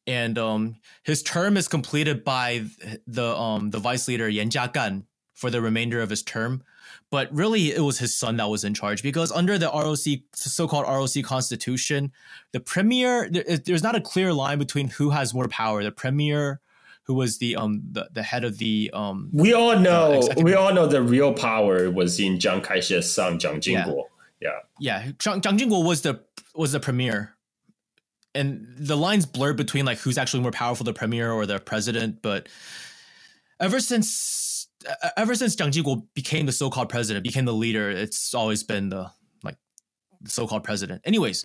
[0.06, 2.64] And um, his term is completed by
[3.06, 6.62] the um, the vice leader Yan Jiagan for the remainder of his term.
[7.10, 10.84] But really, it was his son that was in charge because under the ROC, so-called
[10.86, 12.12] ROC constitution,
[12.52, 16.60] the premier there's not a clear line between who has more power, the premier
[17.06, 19.30] who was the um the, the head of the um.
[19.32, 23.38] We all know uh, we all know the real power was in Chiang Kai-shek's son
[23.38, 24.04] Jiang Jingguo.
[24.40, 25.04] Yeah, yeah.
[25.04, 25.12] yeah.
[25.12, 26.20] Jiang, Jiang Jingguo was the
[26.54, 27.36] was the premier,
[28.34, 32.22] and the lines blurred between like who's actually more powerful, the premier or the president.
[32.22, 32.48] But
[33.60, 34.68] ever since
[35.16, 39.10] ever since Jiang Jingguo became the so-called president, became the leader, it's always been the
[39.42, 39.56] like
[40.20, 41.02] the so-called president.
[41.04, 41.44] Anyways,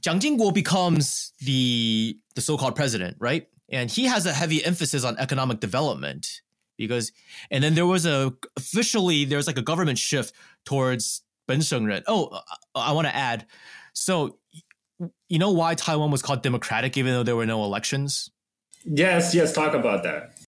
[0.00, 3.48] Jiang Jingguo becomes the the so-called president, right?
[3.70, 6.40] And he has a heavy emphasis on economic development
[6.76, 7.12] because
[7.50, 12.02] and then there was a officially there's like a government shift towards Ben Shengren.
[12.06, 12.40] Oh,
[12.74, 13.46] I, I want to add.
[13.92, 14.38] So
[15.28, 18.30] you know why Taiwan was called democratic even though there were no elections?
[18.84, 20.38] Yes, yes, talk about that.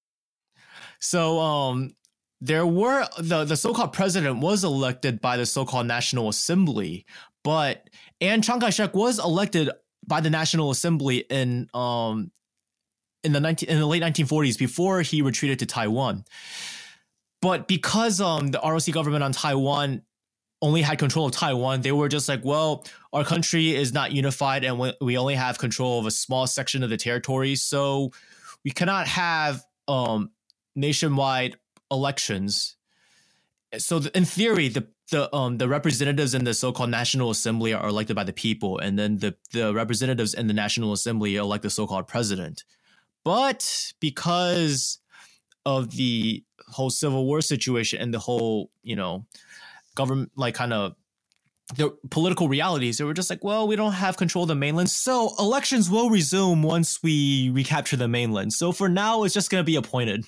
[1.00, 1.94] So um
[2.40, 7.04] there were the the so-called president was elected by the so-called National Assembly,
[7.44, 9.70] but and Chiang Kai-shek was elected
[10.06, 12.30] by the National Assembly in um
[13.22, 16.24] in the 19 in the late 1940s before he retreated to Taiwan.
[17.42, 20.02] But because um the ROC government on Taiwan
[20.62, 24.62] only had control of Taiwan, they were just like, well, our country is not unified
[24.62, 28.12] and we only have control of a small section of the territory, so
[28.64, 30.30] we cannot have um
[30.74, 31.56] nationwide
[31.90, 32.76] elections.
[33.78, 38.16] So in theory, the the um the representatives in the so-called National Assembly are elected
[38.16, 42.06] by the people, and then the the representatives in the National Assembly elect the so-called
[42.06, 42.64] president.
[43.24, 44.98] But because
[45.66, 49.26] of the whole Civil War situation and the whole, you know,
[49.94, 50.94] government, like kind of
[51.76, 54.90] the political realities, they were just like, well, we don't have control of the mainland.
[54.90, 58.52] So elections will resume once we recapture the mainland.
[58.52, 60.24] So for now, it's just going to be appointed.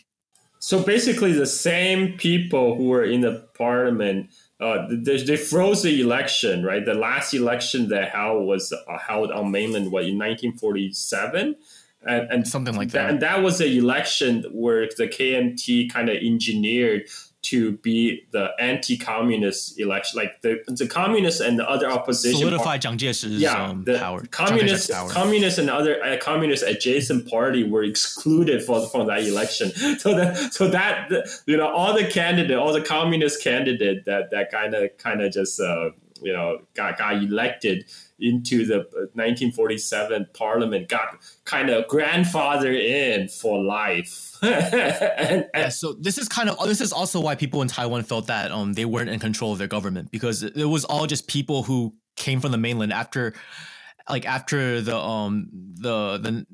[0.59, 4.31] So basically, the same people who were in the parliament.
[4.61, 6.85] Uh, they, they froze the election, right?
[6.85, 11.57] The last election they held was uh, held on mainland, what, in 1947?
[12.04, 13.10] And, and something like that.
[13.10, 17.08] And that was an election where the KMT kind of engineered
[17.42, 22.38] to be the anti-communist election, like the the communists and the other opposition.
[22.38, 22.96] Solidify Jiang
[23.40, 24.24] yeah, um, the power.
[24.26, 25.10] Communists, power.
[25.10, 29.72] communists and other uh, communist adjacent party were excluded from, from that election.
[30.02, 31.10] So that so that
[31.46, 35.32] you know all the candidate, all the communist candidate that that kind of kind of
[35.32, 37.84] just uh, you know got got elected
[38.22, 38.78] into the
[39.14, 44.30] 1947 parliament got kind of grandfather in for life.
[44.42, 48.26] And, yeah so this is kind of this is also why people in taiwan felt
[48.26, 51.62] that um they weren't in control of their government because it was all just people
[51.62, 53.35] who came from the mainland after
[54.08, 56.46] like after the um the the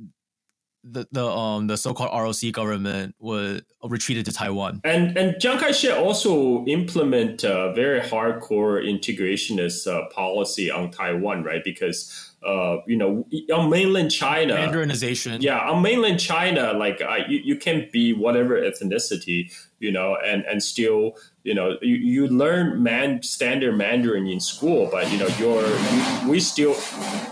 [0.85, 4.81] the the um the so-called ROC government was retreated to Taiwan.
[4.85, 11.63] And and Chiang Kai-shek also implement a very hardcore integrationist uh, policy on Taiwan, right?
[11.63, 15.43] Because uh, you know, on mainland China, Mandarinization.
[15.43, 20.45] Yeah, on mainland China, like uh, you, you can be whatever ethnicity, you know, and
[20.45, 25.29] and still, you know, you, you learn man standard Mandarin in school, but you know,
[25.39, 26.77] you're you, we still.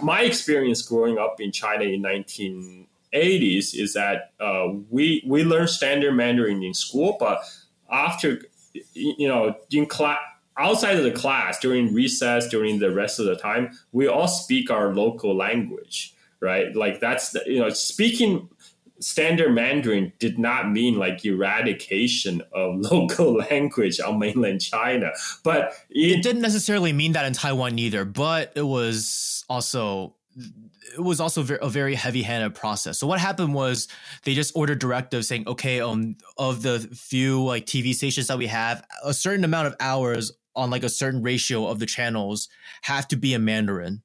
[0.03, 2.03] My experience growing up in China in
[3.15, 7.41] 1980s is that uh, we we learn standard Mandarin in school, but
[7.91, 8.41] after
[8.95, 10.19] you know in class
[10.59, 14.71] outside of the class during recess during the rest of the time we all speak
[14.71, 16.75] our local language right?
[16.75, 18.49] Like that's the, you know speaking
[18.99, 25.11] standard mandarin did not mean like eradication of local language on mainland china.
[25.43, 30.15] But it, it didn't necessarily mean that in taiwan either but it was also
[30.95, 32.99] it was also a very heavy-handed process.
[32.99, 33.89] So what happened was
[34.25, 38.47] they just ordered directives saying, okay, um, of the few like TV stations that we
[38.47, 42.49] have, a certain amount of hours on like a certain ratio of the channels
[42.83, 44.03] have to be in Mandarin.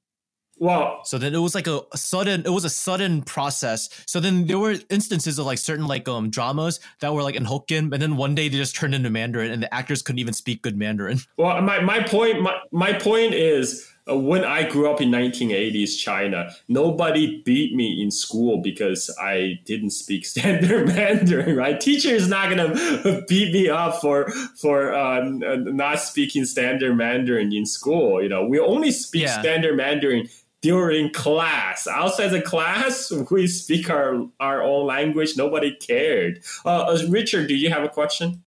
[0.61, 3.89] Well, so then it was like a, a, sudden, it was a sudden process.
[4.05, 7.45] So then there were instances of like certain like um dramas that were like in
[7.45, 10.35] Hokkien, and then one day they just turned into Mandarin, and the actors couldn't even
[10.35, 11.19] speak good Mandarin.
[11.35, 16.53] Well, my my point my my point is when I grew up in 1980s China,
[16.67, 21.55] nobody beat me in school because I didn't speak standard Mandarin.
[21.55, 21.79] Right?
[21.79, 27.65] Teacher is not gonna beat me up for for uh, not speaking standard Mandarin in
[27.65, 28.21] school.
[28.21, 29.39] You know, we only speak yeah.
[29.39, 30.29] standard Mandarin
[30.61, 31.87] during class.
[31.87, 35.35] Outside the class, we speak our our own language.
[35.37, 36.43] Nobody cared.
[36.65, 38.43] Uh, uh Richard, do you have a question?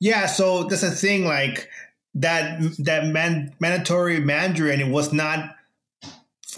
[0.00, 0.26] Yeah.
[0.26, 1.24] So that's a thing.
[1.24, 1.68] Like
[2.14, 5.56] that that man, mandatory Mandarin was not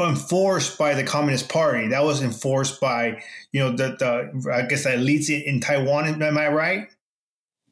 [0.01, 1.89] enforced by the Communist Party.
[1.89, 6.23] That was enforced by you know the the I guess the elites in Taiwan.
[6.23, 6.89] Am I right?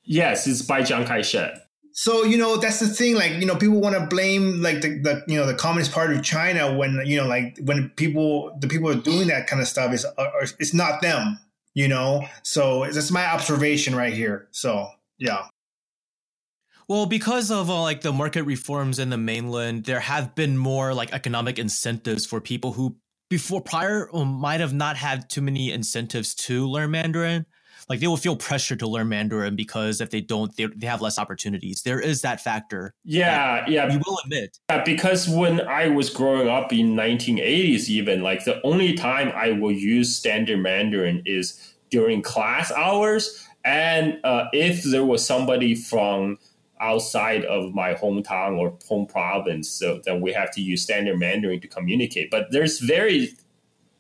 [0.05, 1.55] Yes, it's by Chiang Kai-shek.
[1.93, 3.17] So you know that's the thing.
[3.17, 6.17] Like you know, people want to blame like the, the you know the Communist Party
[6.17, 9.69] of China when you know like when people the people are doing that kind of
[9.69, 10.07] stuff is
[10.59, 11.39] it's not them.
[11.75, 14.49] You know, so that's my observation right here.
[14.51, 14.89] So
[15.19, 15.47] yeah.
[16.91, 20.93] Well, because of uh, like the market reforms in the mainland, there have been more
[20.93, 22.97] like economic incentives for people who
[23.29, 27.47] before prior um, might have not had too many incentives to learn Mandarin.
[27.89, 31.01] Like they will feel pressure to learn Mandarin because if they don't, they, they have
[31.01, 31.83] less opportunities.
[31.83, 32.93] There is that factor.
[33.05, 33.89] Yeah, yeah.
[33.93, 34.59] You will admit.
[34.69, 39.53] Yeah, because when I was growing up in 1980s, even like the only time I
[39.53, 46.39] will use standard Mandarin is during class hours, and uh, if there was somebody from
[46.81, 51.61] outside of my hometown or home province, so then we have to use standard Mandarin
[51.61, 52.31] to communicate.
[52.31, 53.37] But there's very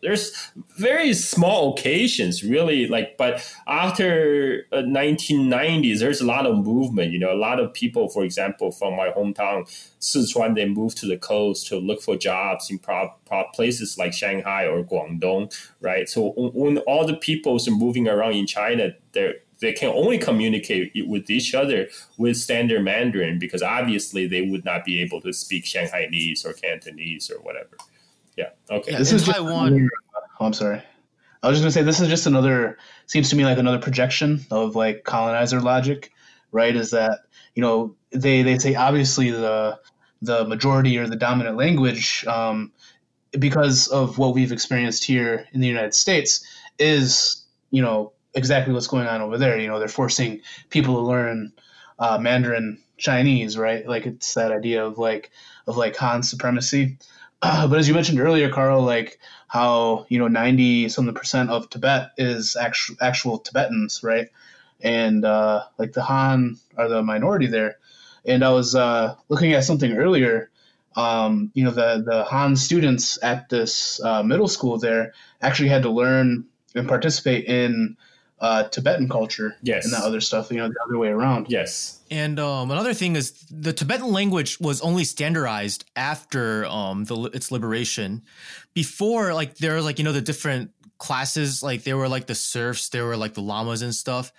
[0.02, 7.12] there's very small occasions really like but after uh, 1990s there's a lot of movement
[7.12, 9.64] you know a lot of people for example from my hometown
[10.00, 14.12] sichuan they moved to the coast to look for jobs in pro- pro- places like
[14.12, 19.34] shanghai or guangdong right so when all the peoples are moving around in china they're
[19.60, 24.84] they can only communicate with each other with standard Mandarin because obviously they would not
[24.84, 27.76] be able to speak Shanghainese or Cantonese or whatever.
[28.36, 28.50] Yeah.
[28.70, 28.92] Okay.
[28.92, 29.78] Yeah, this is Taiwan.
[29.78, 29.90] Just,
[30.40, 30.82] oh, I'm sorry.
[31.42, 34.44] I was just gonna say this is just another seems to me like another projection
[34.50, 36.12] of like colonizer logic,
[36.52, 36.74] right?
[36.74, 37.20] Is that
[37.54, 39.78] you know they they say obviously the
[40.22, 42.72] the majority or the dominant language um,
[43.38, 46.44] because of what we've experienced here in the United States
[46.78, 49.58] is you know exactly what's going on over there.
[49.58, 51.52] You know, they're forcing people to learn
[51.98, 53.86] uh, Mandarin Chinese, right?
[53.86, 55.30] Like it's that idea of like
[55.66, 56.98] of like Han supremacy.
[57.42, 61.68] Uh, but as you mentioned earlier, Carl, like how you know ninety something percent of
[61.70, 64.28] Tibet is actual actual Tibetans, right?
[64.80, 67.76] And uh, like the Han are the minority there.
[68.24, 70.50] And I was uh, looking at something earlier.
[70.96, 75.82] Um, you know, the the Han students at this uh, middle school there actually had
[75.82, 77.96] to learn and participate in
[78.40, 79.84] uh, Tibetan culture yes.
[79.84, 81.46] and that other stuff, you know, the other way around.
[81.48, 82.00] Yes.
[82.10, 87.52] And um, another thing is the Tibetan language was only standardized after um, the, its
[87.52, 88.22] liberation.
[88.74, 92.34] Before, like, there were like, you know, the different classes, like there were like the
[92.34, 94.32] serfs, there were like the lamas and stuff.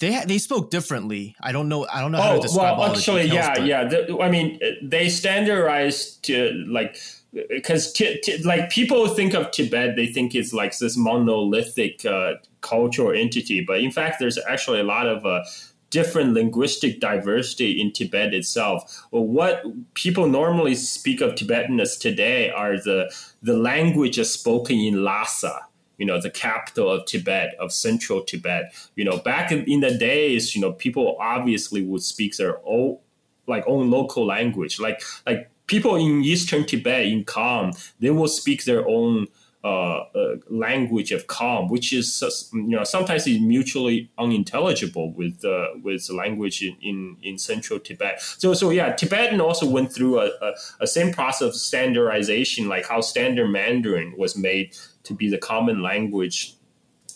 [0.00, 1.36] They they spoke differently.
[1.40, 1.86] I don't know.
[1.90, 2.78] I don't know oh, how to describe.
[2.78, 3.66] Well, actually, details, yeah, but.
[3.66, 3.84] yeah.
[3.84, 6.98] The, I mean, they standardized to like
[7.32, 12.34] because t- t- like people think of Tibet, they think it's like this monolithic uh,
[12.60, 15.44] cultural entity, but in fact, there's actually a lot of uh,
[15.90, 19.06] different linguistic diversity in Tibet itself.
[19.10, 19.62] Well, what
[19.94, 23.12] people normally speak of Tibetan as today are the
[23.42, 25.66] the languages spoken in Lhasa
[25.98, 28.74] you know, the capital of Tibet, of central Tibet.
[28.96, 32.98] You know, back in, the days, you know, people obviously would speak their own
[33.46, 34.80] like own local language.
[34.80, 39.26] Like like people in eastern Tibet in Kham, they will speak their own
[39.64, 45.68] uh, uh, language of Kham, which is you know sometimes is mutually unintelligible with uh,
[45.82, 48.22] with language in, in, in central Tibet.
[48.22, 50.52] So so yeah, Tibetan also went through a, a,
[50.82, 55.82] a, same process of standardization, like how standard Mandarin was made to be the common
[55.82, 56.54] language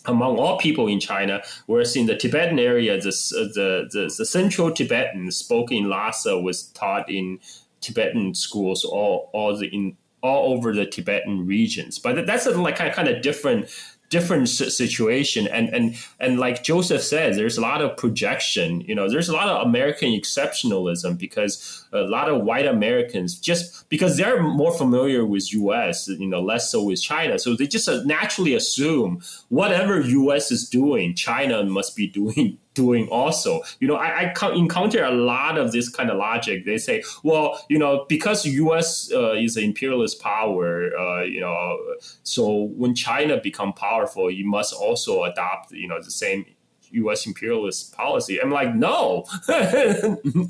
[0.05, 3.11] among all people in China, whereas in the Tibetan area, the,
[3.53, 7.39] the, the, the central Tibetan spoken in Lhasa was taught in
[7.81, 11.99] Tibetan schools all, all the in all over the Tibetan regions.
[11.99, 13.69] But that's a like kind of different
[14.11, 15.47] different situation.
[15.47, 18.81] And and and like joseph says there's a lot of projection.
[18.81, 23.89] You know there's a lot of american exceptionalism because a lot of white americans just
[23.89, 27.39] because they're more familiar with us you know less so with china.
[27.39, 33.07] So they just uh, naturally assume whatever us is doing china must be doing doing
[33.09, 33.61] also.
[33.79, 36.65] You know, I, I encounter a lot of this kind of logic.
[36.65, 39.11] They say, well, you know, because U.S.
[39.11, 41.77] Uh, is an imperialist power, uh, you know,
[42.23, 46.45] so when China become powerful, you must also adopt, you know, the same
[46.91, 47.25] U.S.
[47.25, 48.41] imperialist policy.
[48.41, 49.25] I'm like, no.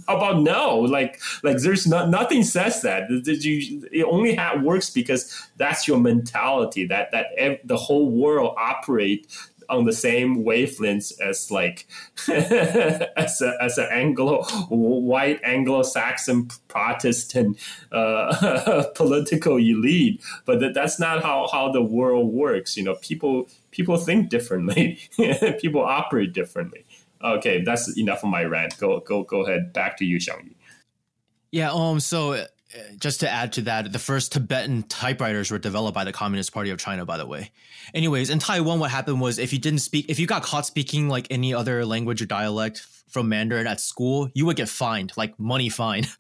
[0.08, 0.80] About no?
[0.80, 3.10] Like, like there's not nothing says that.
[3.10, 6.86] You, It only works because that's your mentality.
[6.86, 7.28] That that
[7.64, 9.28] the whole world operate
[9.72, 11.88] on the same wavelengths as like
[12.28, 17.58] as a, as an Anglo white Anglo-Saxon Protestant
[17.92, 22.78] uh, political elite, but that, that's not how how the world works.
[22.78, 25.00] You know, people people think differently,
[25.60, 26.86] people operate differently.
[27.24, 28.78] Okay, that's enough of my rant.
[28.78, 29.74] Go go go ahead.
[29.74, 30.56] Back to you, Xiangyu.
[31.52, 31.72] Yeah.
[31.72, 32.00] Um.
[32.00, 36.14] So Uh, just to add to that, the first Tibetan typewriters were developed by the
[36.14, 37.52] Communist Party of China, by the way.
[37.94, 41.10] Anyways, in Taiwan, what happened was if you didn't speak, if you got caught speaking
[41.10, 45.38] like any other language or dialect from Mandarin at school, you would get fined, like
[45.40, 46.08] money fine.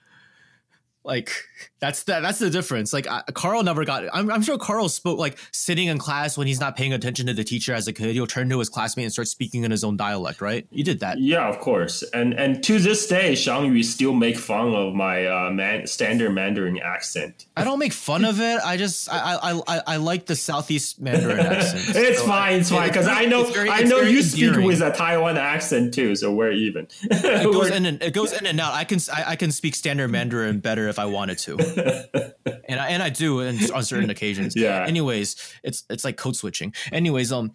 [1.03, 1.31] Like
[1.79, 2.93] that's that that's the difference.
[2.93, 4.05] Like I, Carl never got.
[4.13, 7.33] I'm, I'm sure Carl spoke like sitting in class when he's not paying attention to
[7.33, 8.13] the teacher as a kid.
[8.13, 10.41] He'll turn to his classmate and start speaking in his own dialect.
[10.41, 10.67] Right?
[10.69, 11.19] You did that.
[11.19, 12.03] Yeah, of course.
[12.13, 16.31] And and to this day, Xiang Yu still make fun of my uh, man, standard
[16.31, 17.47] Mandarin accent.
[17.57, 18.59] I don't make fun of it.
[18.63, 21.95] I just I I I, I like the Southeast Mandarin accent.
[21.95, 22.59] it's so fine.
[22.59, 24.53] It's fine because I know very, I know you endearing.
[24.53, 26.15] speak with a Taiwan accent too.
[26.15, 26.87] So we're even.
[27.03, 28.73] it goes in and it goes in and out.
[28.73, 31.57] I can I, I can speak standard Mandarin better if I wanted to,
[32.69, 34.55] and I and I do in, on certain occasions.
[34.55, 34.85] Yeah.
[34.85, 36.73] Anyways, it's it's like code switching.
[36.91, 37.51] Anyways, um,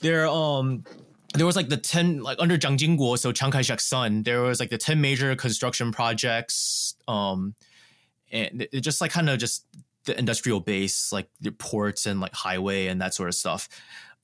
[0.00, 0.84] there um
[1.34, 4.58] there was like the 10 like under Jiang Jingguo, so Chiang Kai-shek's son, there was
[4.58, 7.54] like the 10 major construction projects um
[8.32, 9.66] and it just like kind of just
[10.04, 13.68] the industrial base like the ports and like highway and that sort of stuff.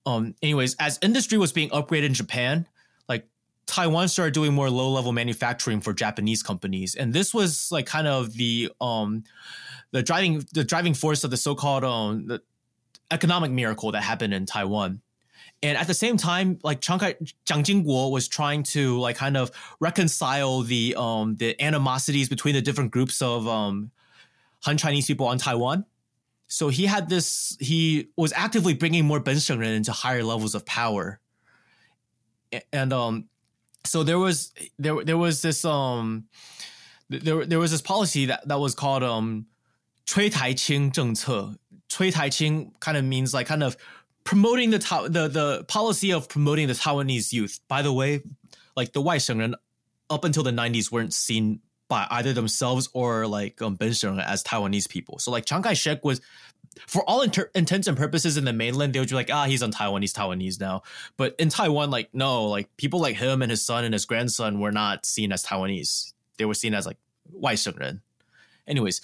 [0.04, 2.66] Um anyways, as industry was being upgraded in Japan,
[3.66, 8.06] Taiwan started doing more low level manufacturing for Japanese companies, and this was like kind
[8.06, 9.24] of the um
[9.90, 12.38] the driving the driving force of the so called um
[13.10, 15.00] economic miracle that happened in Taiwan.
[15.62, 17.14] And at the same time, like Chiang Kai
[17.46, 19.50] Jiang Jingguo was trying to like kind of
[19.80, 23.90] reconcile the um the animosities between the different groups of um
[24.62, 25.84] Han Chinese people on Taiwan.
[26.48, 27.56] So he had this.
[27.58, 31.20] He was actively bringing more Ben Shengren into higher levels of power,
[32.72, 33.28] and um
[33.85, 36.25] so there was there there was this um
[37.09, 39.45] there there was this policy that that was called um
[40.05, 41.57] 吹台青政策。
[41.87, 43.75] 吹台青 kind of means like kind of
[44.23, 44.79] promoting the
[45.09, 47.59] the the policy of promoting the Taiwanese youth.
[47.67, 48.21] By the way,
[48.77, 49.55] like the White Shengren
[50.09, 51.59] up until the 90s weren't seen
[51.89, 55.19] by either themselves or like um, Ben Shengren as Taiwanese people.
[55.19, 56.21] So like Chiang Kai-shek was
[56.86, 59.62] for all inter- intents and purposes in the mainland, they would be like, ah, he's
[59.62, 60.82] on Taiwan, he's Taiwanese now.
[61.16, 64.60] But in Taiwan, like, no, like people like him and his son and his grandson
[64.60, 66.12] were not seen as Taiwanese.
[66.38, 66.98] They were seen as like
[67.32, 67.56] Wai
[68.68, 69.00] Anyways,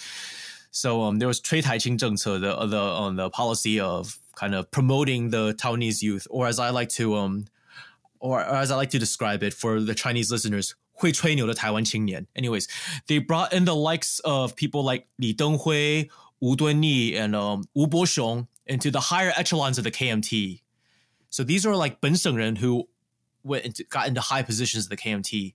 [0.70, 4.18] so um, there was Trade Taiching Zheng, so the, uh, the, on the policy of
[4.34, 7.46] kind of promoting the Taiwanese youth, or as I like to, um,
[8.18, 12.26] or, or as I like to describe it for the Chinese listeners, 会吹牛的台湾青年.
[12.34, 12.68] Anyways,
[13.08, 16.08] they brought in the likes of people like Li Denghui
[16.43, 20.61] Wu Dunyi and um, Wu Boxiong into the higher echelons of the KMT.
[21.30, 22.14] So these are like Ben
[22.57, 22.88] who
[23.45, 25.55] went into, got into high positions of the KMT.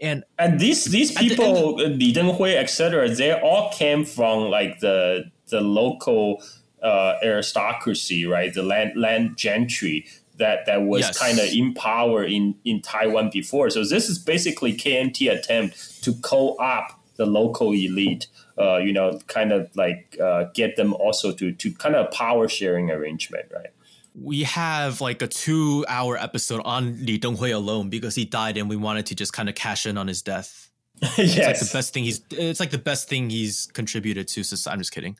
[0.00, 5.30] And and these these people, the Li Denghui, etc., they all came from like the
[5.50, 6.42] the local
[6.82, 8.52] uh, aristocracy, right?
[8.52, 10.06] The land land gentry
[10.38, 11.18] that that was yes.
[11.18, 13.70] kind of in power in in Taiwan before.
[13.70, 18.26] So this is basically KMT attempt to co-opt the local elite
[18.58, 22.48] uh, you know, kind of like uh, get them also to to kind of power
[22.48, 23.70] sharing arrangement, right?
[24.14, 28.68] we have like a two hour episode on Li Denghui alone because he died and
[28.68, 30.70] we wanted to just kind of cash in on his death.
[31.18, 31.18] yes.
[31.18, 34.74] It's like the best thing he's it's like the best thing he's contributed to society.
[34.74, 35.18] I'm just kidding.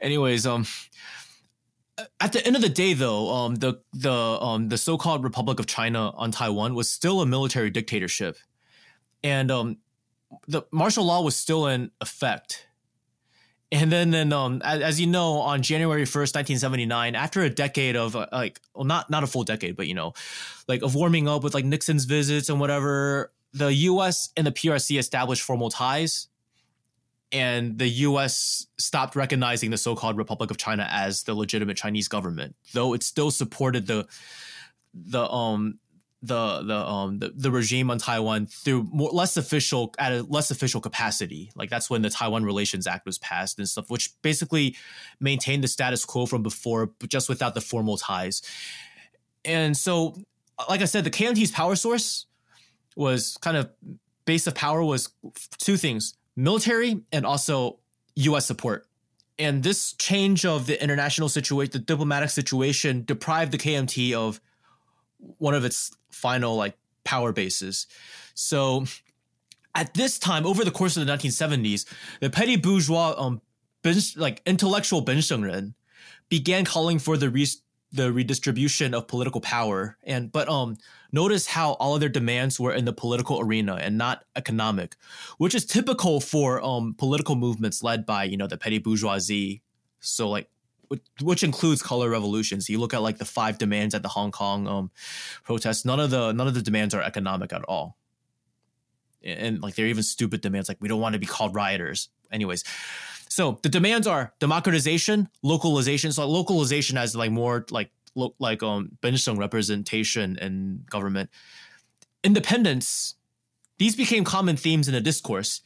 [0.00, 0.66] Anyways, um
[2.18, 5.66] at the end of the day though, um the the um the so-called Republic of
[5.66, 8.38] China on Taiwan was still a military dictatorship.
[9.22, 9.76] And um
[10.48, 12.66] the martial law was still in effect.
[13.70, 17.96] And then, then um, as, as, you know, on January 1st, 1979, after a decade
[17.96, 20.12] of uh, like, well, not, not a full decade, but, you know,
[20.68, 24.98] like of warming up with like Nixon's visits and whatever, the US and the PRC
[24.98, 26.28] established formal ties.
[27.32, 32.08] And the US stopped recognizing the so called Republic of China as the legitimate Chinese
[32.08, 34.06] government, though it still supported the
[34.94, 35.78] the um
[36.22, 40.50] the the um the, the regime on Taiwan through more less official at a less
[40.50, 41.50] official capacity.
[41.56, 44.76] Like that's when the Taiwan Relations Act was passed and stuff, which basically
[45.20, 48.42] maintained the status quo from before, but just without the formal ties.
[49.44, 50.14] And so,
[50.68, 52.26] like I said, the KMT's power source
[52.94, 53.70] was kind of
[54.24, 55.10] base of power was
[55.58, 57.80] two things: military and also
[58.14, 58.46] U.S.
[58.46, 58.86] support.
[59.38, 64.40] And this change of the international situation, the diplomatic situation, deprived the KMT of
[65.38, 67.86] one of its final like power bases.
[68.34, 68.84] So
[69.74, 71.86] at this time, over the course of the 1970s,
[72.20, 73.40] the petty bourgeois, um,
[74.16, 75.74] like intellectual Benshengren,
[76.28, 77.46] began calling for the re-
[77.92, 79.98] the redistribution of political power.
[80.02, 80.78] And but um,
[81.12, 84.96] notice how all of their demands were in the political arena and not economic,
[85.38, 89.62] which is typical for um political movements led by you know the petty bourgeoisie.
[90.00, 90.48] So like
[91.20, 92.68] which includes color revolutions.
[92.68, 94.90] You look at like the five demands at the Hong Kong um,
[95.44, 95.84] protests.
[95.84, 97.96] None of the none of the demands are economic at all,
[99.22, 102.08] and, and like they're even stupid demands like we don't want to be called rioters.
[102.30, 102.64] Anyways,
[103.28, 106.12] so the demands are democratization, localization.
[106.12, 111.30] So localization has like more like lo- like um Bensheng representation in government,
[112.22, 113.14] independence.
[113.78, 115.62] These became common themes in the discourse,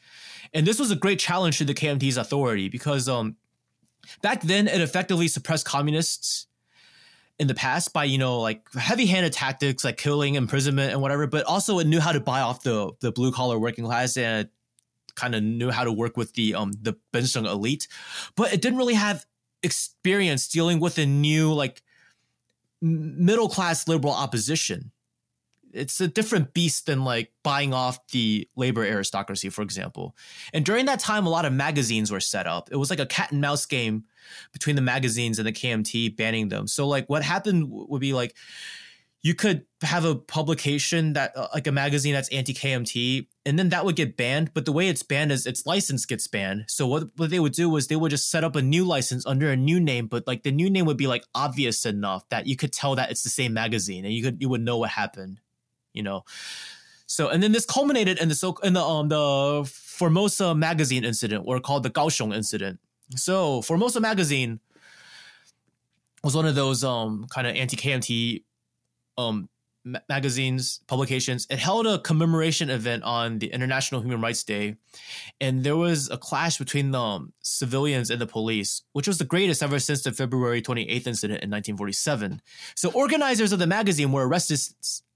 [0.55, 3.37] and this was a great challenge to the KMT's authority because um
[4.23, 6.47] Back then, it effectively suppressed communists
[7.39, 11.27] in the past by you know like heavy-handed tactics like killing, imprisonment, and whatever.
[11.27, 14.49] But also, it knew how to buy off the the blue collar working class and
[15.15, 17.89] kind of knew how to work with the um the Bensheng elite.
[18.37, 19.25] But it didn't really have
[19.63, 21.83] experience dealing with a new like
[22.81, 24.93] middle class liberal opposition
[25.77, 30.17] it's a different beast than like buying off the labor aristocracy, for example.
[30.53, 32.69] And during that time, a lot of magazines were set up.
[32.73, 34.05] It was like a cat and mouse game
[34.53, 36.67] between the magazines and the KMT banning them.
[36.67, 38.35] So like what happened would be like
[39.27, 43.71] you could have a publication that uh, like a magazine that's anti KMT, and then
[43.71, 44.55] that would get banned.
[44.55, 46.67] But the way it's banned is its license gets banned.
[46.69, 49.27] So what what they would do was they would just set up a new license
[49.27, 52.47] under a new name, but like the new name would be like obvious enough that
[52.47, 54.91] you could tell that it's the same magazine, and you could you would know what
[54.91, 55.41] happened
[55.97, 56.25] you know.
[57.07, 61.45] So and then this culminated in the so in the um the Formosa magazine incident,
[61.47, 62.81] or called the Kaohsiung incident.
[63.15, 64.61] So Formosa magazine
[66.23, 68.43] was one of those um kind of anti KMT
[69.17, 69.49] um
[69.87, 71.47] ma- magazines publications.
[71.49, 74.77] It held a commemoration event on the International Human Rights Day,
[75.41, 79.25] and there was a clash between the um, civilians and the police, which was the
[79.25, 82.43] greatest ever since the February 28th incident in 1947.
[82.75, 84.61] So organizers of the magazine were arrested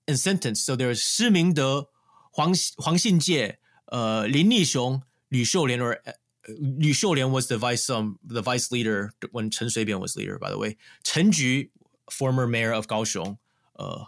[0.09, 0.65] and sentenced.
[0.65, 1.89] So there's 施明德、
[2.31, 3.59] 黄黄信介、
[3.91, 5.01] uh, Lin Lixiong,
[5.31, 6.11] Liu Shoulian, or uh,
[6.47, 10.49] Liu Shoulian was the vice um the vice leader when Chen Shui-bian was leader, by
[10.49, 10.77] the way.
[11.03, 11.65] Chen Ju,
[12.09, 13.37] former mayor of Kaohsiung,
[13.77, 14.05] uh,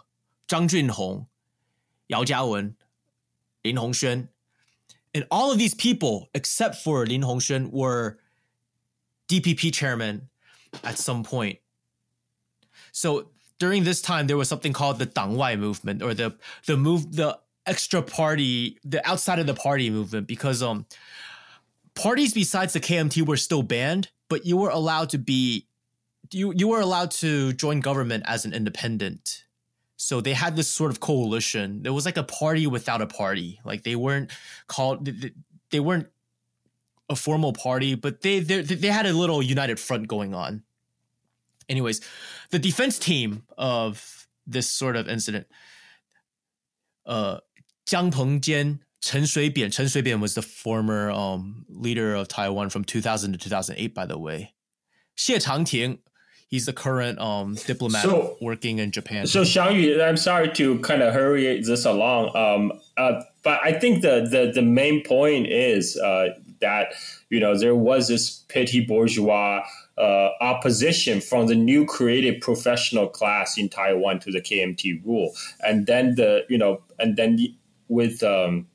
[0.48, 1.26] Zhang Junhong,
[2.08, 2.74] Yao Jiawen,
[3.64, 4.28] Lin Hongxuan,
[5.14, 8.18] and all of these people, except for Lin Hongxuan, were
[9.28, 10.28] DPP chairman
[10.84, 11.58] at some point.
[12.92, 16.35] So during this time there was something called the Dangwai movement or the
[16.65, 20.85] the move the extra party the outside of the party movement because um
[21.95, 25.67] parties besides the KMT were still banned but you were allowed to be
[26.31, 29.45] you you were allowed to join government as an independent.
[29.95, 31.83] So they had this sort of coalition.
[31.83, 33.59] There was like a party without a party.
[33.63, 34.31] Like they weren't
[34.67, 35.09] called
[35.71, 36.07] they, weren't
[37.09, 40.63] a formal party but they they they had a little united front going on
[41.69, 42.01] anyways,
[42.51, 45.47] the defense team of this sort of incident,
[47.05, 47.39] uh,
[47.87, 49.71] Jiang Pengjian, Chen Shui-bian.
[49.73, 54.17] Chen Shui-bian was the former um, leader of Taiwan from 2000 to 2008, by the
[54.17, 54.53] way.
[55.17, 55.99] Xie Changting,
[56.47, 59.27] he's the current um, diplomat so, working in Japan.
[59.27, 64.01] So Xiangyu, I'm sorry to kind of hurry this along, um, uh, but I think
[64.01, 66.29] the, the, the main point is uh,
[66.61, 66.93] that
[67.29, 69.63] you know there was this petty bourgeois
[69.97, 75.85] uh, opposition from the new created professional class in Taiwan to the KMT rule, and
[75.85, 77.37] then the you know, and then
[77.87, 78.67] with um,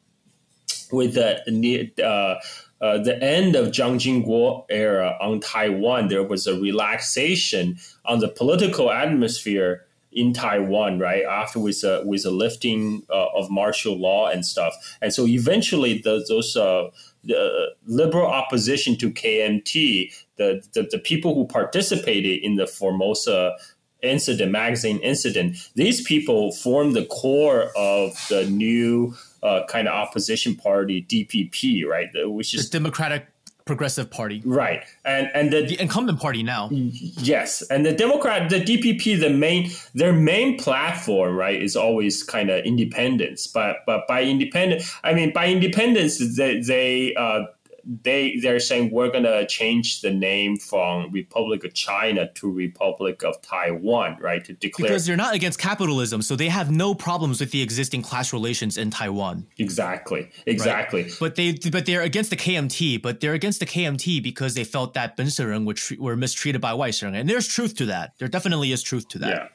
[0.92, 6.58] with the uh, uh, the end of Jiang Jingguo era on Taiwan, there was a
[6.60, 11.24] relaxation on the political atmosphere in Taiwan, right?
[11.24, 15.98] After with a, with a lifting uh, of martial law and stuff, and so eventually
[15.98, 16.90] the, those uh,
[17.24, 23.56] the liberal opposition to KMT, the, the the people who participated in the Formosa
[24.02, 30.54] incident, magazine incident, these people formed the core of the new uh, kind of opposition
[30.54, 32.08] party, DPP, right?
[32.14, 33.26] Which is the Democratic
[33.68, 34.82] Progressive Party, right?
[35.04, 36.70] And and the, the incumbent party now.
[36.72, 42.48] Yes, and the Democrat, the DPP, the main their main platform, right, is always kind
[42.48, 43.46] of independence.
[43.46, 47.42] But but by independent, I mean by independence, they they uh,
[47.88, 53.40] they they're saying we're gonna change the name from Republic of China to Republic of
[53.40, 54.44] Taiwan, right?
[54.44, 58.02] To declare because they're not against capitalism, so they have no problems with the existing
[58.02, 59.46] class relations in Taiwan.
[59.56, 61.04] Exactly, exactly.
[61.04, 61.12] Right?
[61.18, 64.92] But they but they're against the KMT, but they're against the KMT because they felt
[64.92, 68.12] that Benshengren were, were mistreated by Wai Shengren, and there's truth to that.
[68.18, 69.28] There definitely is truth to that.
[69.28, 69.48] Yeah.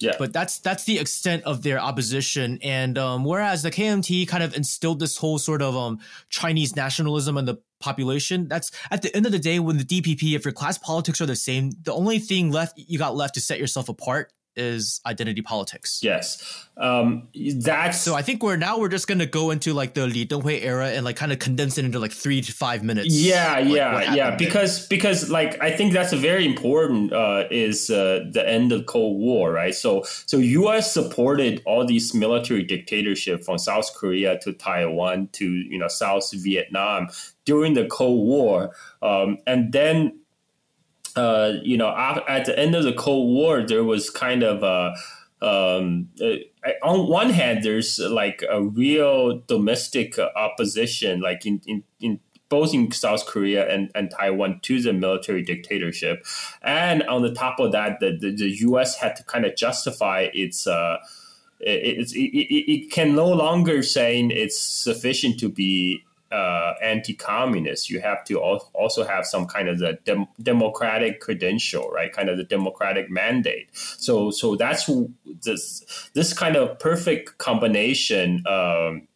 [0.00, 0.12] Yeah.
[0.18, 2.58] But that's that's the extent of their opposition.
[2.62, 5.98] And um, whereas the KMT kind of instilled this whole sort of um,
[6.30, 10.34] Chinese nationalism in the population, that's at the end of the day when the DPP,
[10.34, 13.40] if your class politics are the same, the only thing left you got left to
[13.40, 16.00] set yourself apart is identity politics.
[16.02, 18.14] Yes, um, that's so.
[18.14, 21.04] I think we're now we're just gonna go into like the Li Denghui era and
[21.04, 23.08] like kind of condense it into like three to five minutes.
[23.08, 24.36] Yeah, like yeah, yeah.
[24.36, 24.98] Because there.
[24.98, 29.20] because like I think that's a very important uh, is uh, the end of Cold
[29.20, 29.74] War, right?
[29.74, 30.92] So so U.S.
[30.92, 37.08] supported all these military dictatorship from South Korea to Taiwan to you know South Vietnam
[37.44, 40.20] during the Cold War, um, and then
[41.16, 41.88] uh, you know,
[42.28, 44.94] at the end of the Cold War, there was kind of a
[45.40, 46.08] um,
[46.82, 52.90] on one hand, there's like a real domestic opposition, like in, in, in both in
[52.90, 56.24] South Korea and, and Taiwan to the military dictatorship.
[56.62, 60.28] And on the top of that, the, the, the US had to kind of justify
[60.32, 60.98] its uh,
[61.60, 68.00] it, it, it, it, can no longer saying it's sufficient to be uh, anti-communist, you
[68.00, 72.12] have to also have some kind of the dem- democratic credential, right?
[72.12, 73.68] Kind of the democratic mandate.
[73.74, 74.90] So, so that's
[75.42, 78.44] this this kind of perfect combination.
[78.46, 79.08] Um,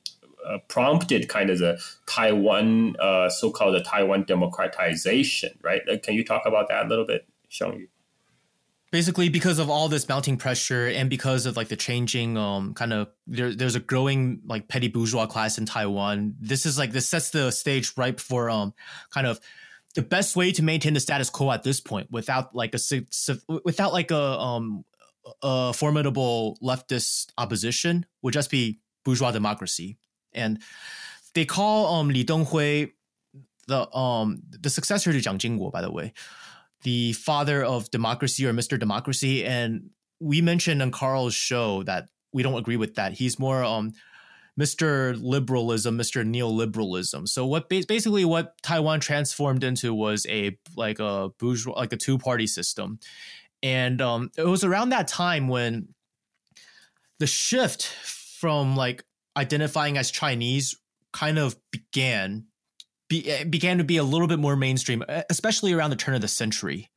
[0.44, 5.82] uh, prompted kind of the Taiwan, uh, so-called the Taiwan democratization, right?
[6.02, 7.86] Can you talk about that a little bit, Xiong?
[8.92, 12.92] Basically because of all this mounting pressure and because of like the changing um kind
[12.92, 16.36] of there, there's a growing like petty bourgeois class in taiwan.
[16.38, 18.74] This is like this sets the stage ripe for um
[19.10, 19.40] kind of
[19.94, 22.78] the best way to maintain the status quo at this point without like a
[23.64, 24.84] without like a um
[25.42, 29.98] a formidable leftist opposition would just be bourgeois democracy.
[30.32, 30.60] And
[31.34, 32.92] they call um li denghui
[33.68, 36.12] the um the successor to jiang jingguo by the way
[36.82, 38.78] the father of democracy or Mr.
[38.78, 39.44] Democracy.
[39.44, 43.12] And we mentioned on Carl's show that we don't agree with that.
[43.12, 43.92] He's more um,
[44.60, 45.16] Mr.
[45.20, 46.26] Liberalism, Mr.
[46.26, 47.28] Neoliberalism.
[47.28, 52.18] So what basically what Taiwan transformed into was a like a bourgeois like a two
[52.18, 52.98] party system,
[53.62, 55.88] and um, it was around that time when
[57.18, 59.04] the shift from like
[59.36, 60.76] identifying as Chinese
[61.12, 62.44] kind of began
[63.12, 66.14] be, eh, began to be a little bit more mainstream, eh, especially around the turn
[66.14, 66.90] of the century.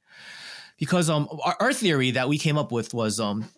[0.77, 3.49] Because um, our, our theory that we came up with was um,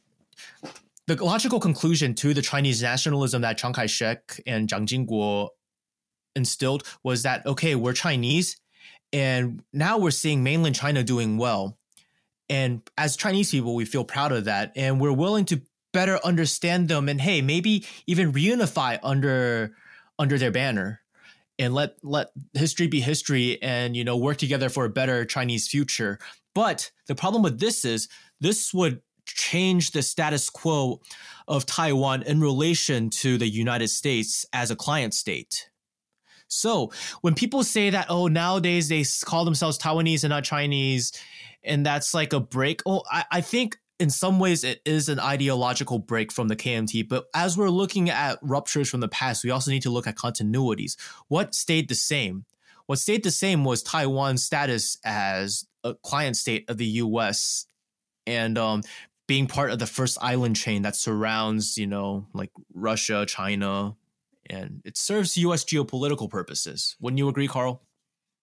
[1.06, 5.50] the logical conclusion to the Chinese nationalism that Chiang Kai shek and Jiang Jingguo
[6.36, 8.58] instilled was that, okay, we're Chinese,
[9.14, 11.78] and now we're seeing mainland China doing well.
[12.50, 15.62] And as Chinese people, we feel proud of that, and we're willing to
[15.94, 19.76] better understand them and hey, maybe even reunify under
[20.20, 21.02] under their banner
[21.60, 25.68] and let let history be history and you know work together for a better Chinese
[25.68, 26.20] future.
[26.54, 28.08] But the problem with this is
[28.40, 31.02] this would change the status quo
[31.48, 35.70] of Taiwan in relation to the United States as a client state.
[36.48, 36.92] So
[37.22, 41.12] when people say that, oh, nowadays they call themselves Taiwanese and not Chinese,
[41.64, 45.20] and that's like a break, oh, I, I think in some ways it is an
[45.20, 49.50] ideological break from the KMT, but as we're looking at ruptures from the past, we
[49.50, 50.96] also need to look at continuities.
[51.28, 52.46] What stayed the same?
[52.86, 57.66] What stayed the same was Taiwan's status as a client state of the US
[58.26, 58.84] and um,
[59.28, 63.96] being part of the first island chain that surrounds, you know, like Russia, China,
[64.50, 66.96] and it serves US geopolitical purposes.
[67.02, 67.82] Wouldn't you agree, Carl?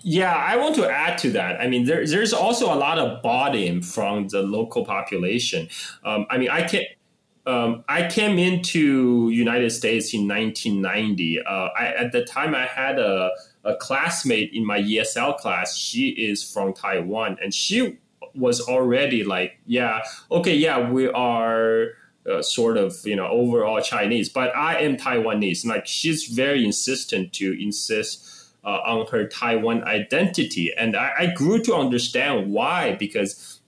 [0.02, 1.60] Yeah, I want to add to that.
[1.60, 5.68] I mean, there, there's also a lot of bought-in from the local population.
[6.04, 6.82] Um, I mean, I can
[7.46, 11.40] um, I came into United States in 1990.
[11.40, 13.30] Uh, I, at the time, I had a,
[13.64, 15.76] a classmate in my ESL class.
[15.76, 17.98] She is from Taiwan, and she
[18.34, 21.88] was already like, yeah, okay, yeah, we are
[22.30, 25.66] uh, sort of, you know, overall Chinese, but I am Taiwanese.
[25.66, 28.26] Like, she's very insistent to insist.
[28.64, 30.72] Uh, on her Taiwan identity.
[30.74, 33.60] And I, I grew to understand why, because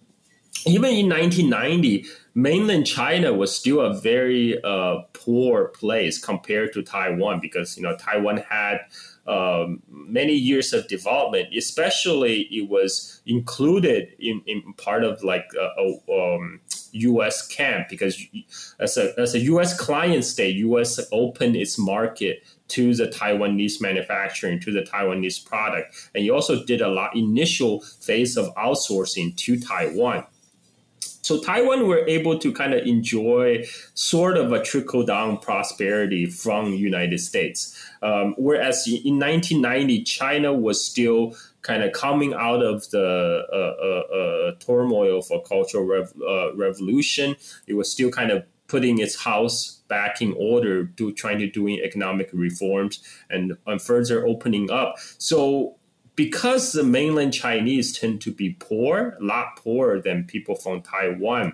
[0.64, 7.40] even in 1990, mainland China was still a very uh, poor place compared to Taiwan
[7.40, 8.80] because you know Taiwan had
[9.26, 11.48] um, many years of development.
[11.56, 16.60] Especially, it was included in, in part of like a, a um,
[16.92, 17.46] U.S.
[17.46, 18.22] camp because
[18.78, 19.78] as a as a U.S.
[19.78, 21.00] client state, U.S.
[21.12, 26.80] opened its market to the Taiwanese manufacturing, to the Taiwanese product, and you also did
[26.80, 30.24] a lot initial phase of outsourcing to Taiwan.
[31.26, 33.64] So Taiwan were able to kind of enjoy
[33.94, 40.84] sort of a trickle down prosperity from United States, um, whereas in 1990 China was
[40.84, 46.54] still kind of coming out of the uh, uh, uh, turmoil for cultural rev- uh,
[46.54, 47.34] revolution.
[47.66, 51.80] It was still kind of putting its house back in order, to trying to doing
[51.82, 54.96] economic reforms and, and further opening up.
[55.18, 55.76] So
[56.16, 61.52] because the mainland Chinese tend to be poor, a lot poorer than people from Taiwan.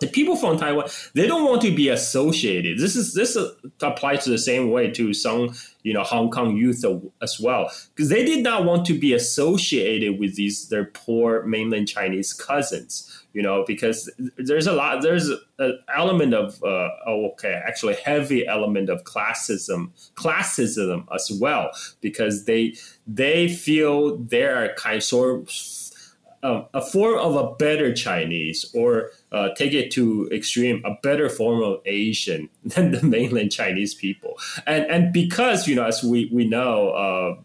[0.00, 2.78] The people from Taiwan, they don't want to be associated.
[2.78, 3.36] This is this
[3.80, 5.54] applies to the same way to some,
[5.84, 6.84] you know, Hong Kong youth
[7.22, 11.86] as well, because they did not want to be associated with these their poor mainland
[11.86, 17.60] Chinese cousins you know, because there's a lot, there's an element of, uh, oh, okay,
[17.66, 21.70] actually heavy element of classism, classism as well,
[22.00, 22.74] because they
[23.06, 25.50] they feel they're kind of sort of
[26.42, 31.28] uh, a form of a better Chinese, or uh, take it to extreme, a better
[31.28, 36.28] form of Asian than the mainland Chinese people, and and because you know, as we
[36.32, 36.90] we know.
[36.90, 37.36] Uh,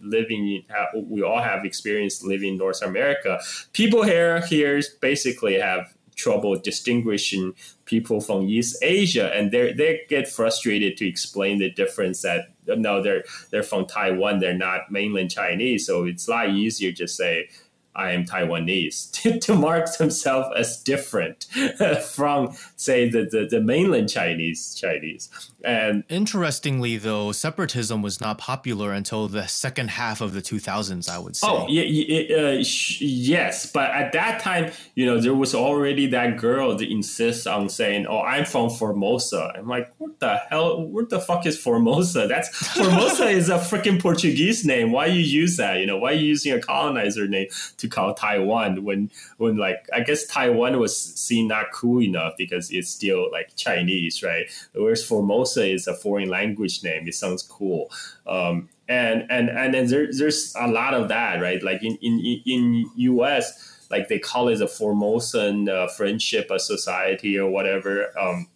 [0.00, 0.62] living
[0.94, 3.40] we all have experience living in North America.
[3.72, 7.54] People here here basically have trouble distinguishing
[7.86, 13.02] people from East Asia, and they they get frustrated to explain the difference that no,
[13.02, 17.48] they're they're from Taiwan, they're not mainland Chinese, so it's a lot easier to say
[17.94, 21.46] I am Taiwanese to, to mark themselves as different
[22.04, 25.28] from, say, the, the, the, mainland Chinese Chinese.
[25.62, 31.10] And interestingly, though, separatism was not popular until the second half of the 2000s.
[31.10, 31.46] I would say.
[31.48, 32.64] Oh, yeah, uh,
[33.00, 37.68] yes, but at that time, you know, there was already that girl that insists on
[37.68, 40.82] saying, "Oh, I'm from Formosa." I'm like, what the hell?
[40.82, 42.26] What the fuck is Formosa?
[42.26, 44.92] That's Formosa is a freaking Portuguese name.
[44.92, 45.78] Why you use that?
[45.78, 47.48] You know, why are you using a colonizer name
[47.80, 52.70] to call Taiwan when when like I guess Taiwan was seen not cool enough because
[52.70, 54.46] it's still like Chinese, right?
[54.74, 57.08] Whereas Formosa is a foreign language name.
[57.08, 57.90] It sounds cool.
[58.26, 61.62] Um, and and and then there, there's a lot of that, right?
[61.62, 67.50] Like in in in US, like they call it the Formosan uh, Friendship Society or
[67.50, 68.16] whatever.
[68.18, 68.48] Um,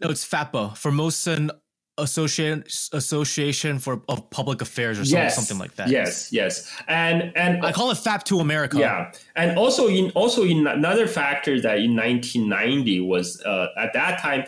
[0.00, 1.50] no, it's FAPA, Formosan
[1.98, 5.88] association association for of public affairs or something, yes, something like that.
[5.88, 8.78] Yes, yes, and and I call it FAP to America.
[8.78, 14.20] Yeah, and also in also in another factor that in 1990 was uh, at that
[14.20, 14.44] time.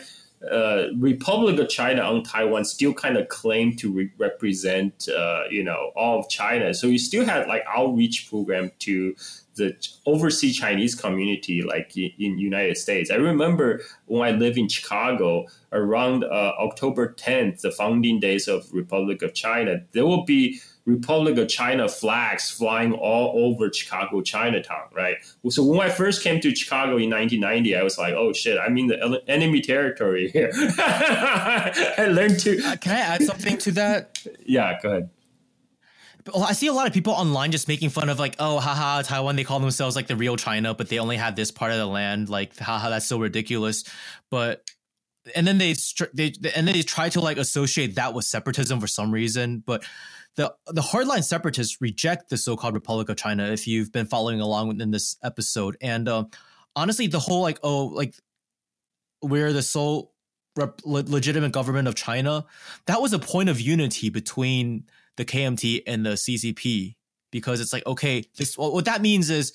[0.49, 5.61] Uh, Republic of China on Taiwan still kind of claimed to re- represent, uh, you
[5.61, 6.73] know, all of China.
[6.73, 9.17] So you still had like outreach program to
[9.59, 13.11] the overseas Chinese community, like in, United States.
[13.11, 18.65] I remember when I lived in Chicago around uh, October 10th, the founding days of
[18.73, 24.87] Republic of China, there will be Republic of China flags flying all over Chicago Chinatown,
[24.93, 25.17] right?
[25.49, 28.77] So when I first came to Chicago in 1990, I was like, oh shit, I'm
[28.77, 30.51] in the enemy territory here.
[30.55, 32.59] I learned to.
[32.65, 34.19] Uh, can I add something to that?
[34.45, 35.09] yeah, go ahead.
[36.35, 39.35] I see a lot of people online just making fun of like, oh, haha, Taiwan.
[39.35, 41.85] They call themselves like the real China, but they only have this part of the
[41.85, 42.29] land.
[42.29, 43.83] Like, haha, that's so ridiculous.
[44.29, 44.63] But
[45.35, 45.75] and then they
[46.13, 49.63] they and then they try to like associate that with separatism for some reason.
[49.65, 49.83] But
[50.35, 53.45] the the hardline separatists reject the so-called Republic of China.
[53.45, 56.25] If you've been following along in this episode, and uh,
[56.75, 58.15] honestly, the whole like, oh, like
[59.21, 60.13] we're the sole
[60.55, 62.45] rep- legitimate government of China.
[62.87, 64.85] That was a point of unity between
[65.19, 66.95] the KMT and the CCP
[67.29, 69.51] because it's like okay, this what that means is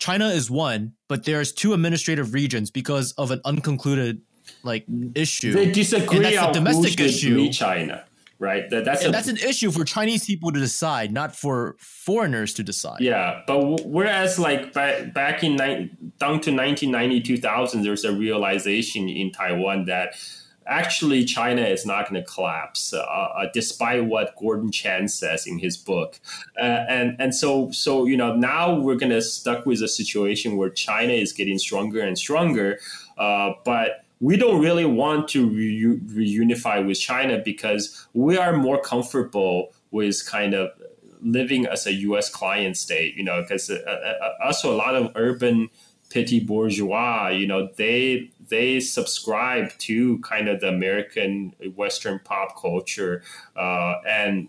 [0.00, 4.20] China is one, but there's two administrative regions because of an unconcluded
[4.64, 5.52] like issue.
[5.52, 7.48] They disagree on domestic issue.
[7.52, 8.04] China.
[8.40, 8.68] right?
[8.70, 12.52] That, that's And a, that's an issue for Chinese people to decide, not for foreigners
[12.54, 13.00] to decide.
[13.00, 18.12] Yeah, but w- whereas like back back in ni- down to 1990 2000, there's a
[18.12, 20.16] realization in Taiwan that
[20.66, 25.58] actually China is not going to collapse, uh, uh, despite what Gordon Chang says in
[25.58, 26.20] his book.
[26.58, 30.56] Uh, and and so so you know now we're going to stuck with a situation
[30.56, 32.78] where China is getting stronger and stronger,
[33.18, 38.80] uh, but we don't really want to re- reunify with China because we are more
[38.80, 40.70] comfortable with kind of
[41.22, 42.30] living as a U.S.
[42.30, 45.70] client state, you know, because uh, uh, also a lot of urban
[46.10, 53.22] petty bourgeois, you know, they they subscribe to kind of the American Western pop culture,
[53.56, 54.48] uh, and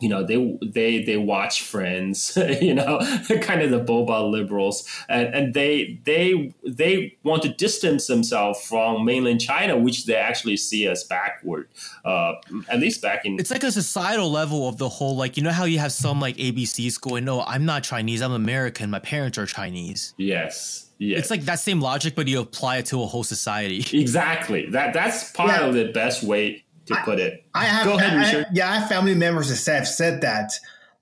[0.00, 2.98] you know they they they watch Friends, you know,
[3.40, 9.04] kind of the boba liberals, and, and they they they want to distance themselves from
[9.04, 11.68] mainland China, which they actually see as backward,
[12.04, 12.32] uh,
[12.68, 13.38] at least back in.
[13.38, 16.20] It's like a societal level of the whole, like you know how you have some
[16.20, 20.14] like ABCs going, no, I'm not Chinese, I'm American, my parents are Chinese.
[20.18, 20.83] yes.
[20.98, 21.20] Yes.
[21.22, 23.84] It's like that same logic, but you apply it to a whole society.
[24.00, 24.70] Exactly.
[24.70, 25.66] That that's part Yeah.
[25.66, 27.44] of the best way to put it.
[27.54, 28.46] I have, Go ahead, I- I- Richard.
[28.52, 30.52] yeah, I have family members that have said that.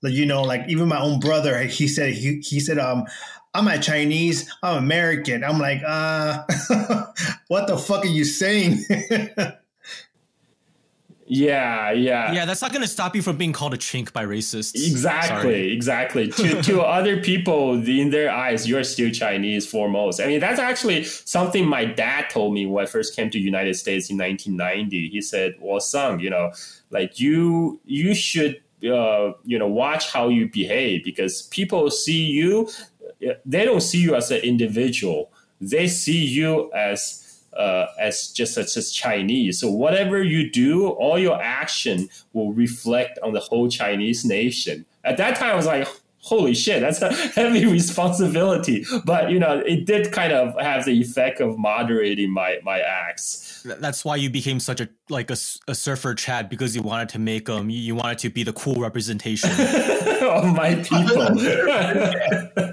[0.01, 3.05] Like, you know, like even my own brother, he said he, he said, um,
[3.53, 5.43] I'm not Chinese, I'm American.
[5.43, 6.43] I'm like, uh,
[7.47, 8.83] what the fuck are you saying?
[11.25, 12.33] Yeah, yeah.
[12.33, 14.75] yeah, that's not going to stop you from being called a chink by racists.
[14.75, 15.73] Exactly, Sorry.
[15.73, 16.27] exactly.
[16.29, 20.19] to to other people, in their eyes, you're still Chinese foremost.
[20.19, 23.75] I mean, that's actually something my dad told me when I first came to United
[23.75, 25.09] States in 1990.
[25.09, 26.51] He said, "Well, son, you know,
[26.89, 32.69] like you you should uh, you know watch how you behave because people see you,
[33.45, 35.31] they don't see you as an individual.
[35.61, 37.21] They see you as."
[37.57, 39.59] Uh, as just as, as Chinese.
[39.59, 44.85] So whatever you do, all your action will reflect on the whole Chinese nation.
[45.03, 45.87] At that time, I was like,
[46.23, 48.85] holy shit, that's a heavy responsibility.
[49.05, 53.61] But you know, it did kind of have the effect of moderating my my acts.
[53.63, 57.49] That's why you became such a like a surfer Chad because you wanted to make
[57.49, 59.51] um you, you wanted to be the cool representation.
[60.21, 62.72] of my people.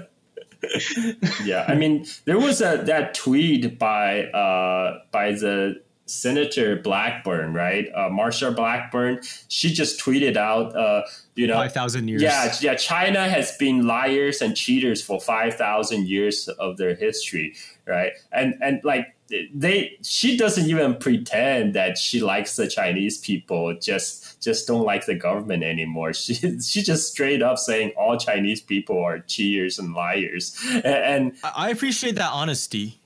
[1.43, 7.87] yeah, I mean, there was a that tweet by uh, by the Senator Blackburn, right?
[7.95, 9.21] Uh, Marsha Blackburn.
[9.47, 11.03] She just tweeted out, uh,
[11.35, 12.21] you know, Five thousand years.
[12.21, 12.75] yeah, yeah.
[12.75, 17.55] China has been liars and cheaters for five thousand years of their history,
[17.87, 18.11] right?
[18.31, 19.15] And and like
[19.53, 23.75] they, she doesn't even pretend that she likes the Chinese people.
[23.79, 26.11] Just just don't like the government anymore.
[26.21, 30.55] She she just straight up saying all Chinese people are cheaters and liars.
[30.71, 33.00] And, and I I appreciate that honesty.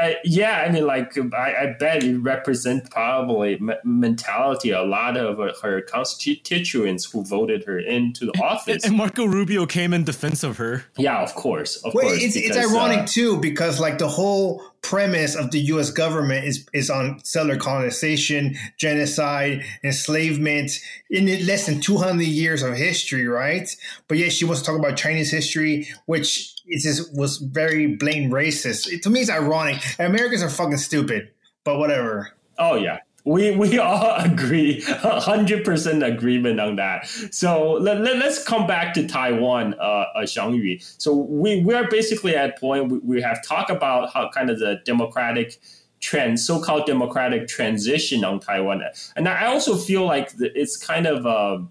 [0.00, 5.16] Uh, yeah, I mean, like I, I bet it represents probably m- mentality a lot
[5.16, 8.84] of her constituents who voted her into the office.
[8.84, 10.84] And Marco Rubio came in defense of her.
[10.96, 12.22] Yeah, of course, of Well, course.
[12.22, 15.90] it's, it's ironic uh, too because like the whole premise of the U.S.
[15.90, 20.70] government is is on settler colonization, genocide, enslavement
[21.10, 23.68] in less than two hundred years of history, right?
[24.08, 28.30] But yet she wants to talk about Chinese history, which is just was very blame
[28.30, 28.90] racist.
[28.92, 29.82] It, to me, it's ironic.
[29.98, 31.30] Americans are fucking stupid,
[31.64, 32.32] but whatever.
[32.58, 37.06] oh yeah, we we all agree, hundred percent agreement on that.
[37.30, 39.82] So let, let, us come back to Taiwan, uh,
[40.14, 40.78] uh, Xiang Yu.
[40.80, 44.58] So we we are basically at point we, we have talked about how kind of
[44.58, 45.60] the democratic
[45.98, 48.82] trend, so-called democratic transition on Taiwan,
[49.16, 51.66] and I also feel like it's kind of a,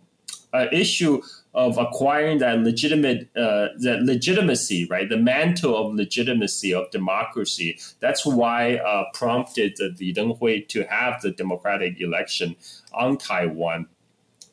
[0.58, 1.22] a issue
[1.56, 5.08] of acquiring that legitimate uh, that legitimacy, right?
[5.08, 7.80] The mantle of legitimacy of democracy.
[8.02, 12.58] That's why uh, prompted the Li Denghui to have the democratic election
[12.94, 13.88] on Taiwan.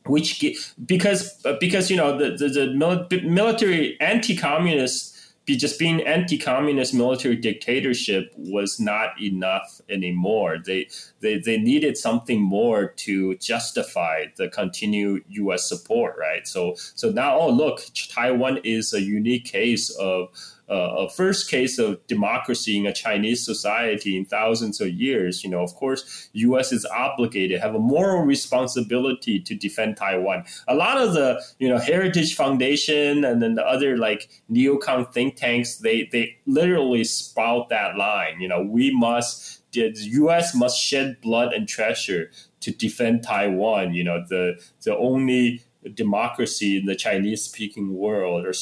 [0.06, 0.44] Which
[0.84, 5.11] because because you know the the, the military anti-communist
[5.44, 10.58] be just being anti-communist military dictatorship was not enough anymore.
[10.64, 10.88] They
[11.20, 15.68] they they needed something more to justify the continued U.S.
[15.68, 16.46] support, right?
[16.46, 20.28] So so now, oh look, Taiwan is a unique case of
[20.72, 25.44] Uh, a first case of democracy in a Chinese society in thousands of years.
[25.44, 26.72] You know, of course, U.S.
[26.72, 30.44] is obligated, have a moral responsibility to defend Taiwan.
[30.68, 35.36] A lot of the you know Heritage Foundation and then the other like neocon think
[35.36, 38.40] tanks, they they literally spout that line.
[38.40, 40.54] You know, we must the U.S.
[40.54, 43.92] must shed blood and treasure to defend Taiwan.
[43.92, 45.64] You know, the the only
[45.94, 48.54] democracy in the Chinese speaking world, or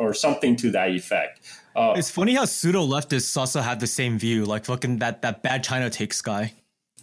[0.00, 1.40] or something to that effect.
[1.76, 5.42] Uh, It's funny how pseudo leftists also have the same view, like fucking that that
[5.42, 6.54] bad China takes guy.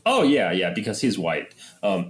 [0.05, 1.53] Oh yeah, yeah, because he's white.
[1.83, 2.03] Um,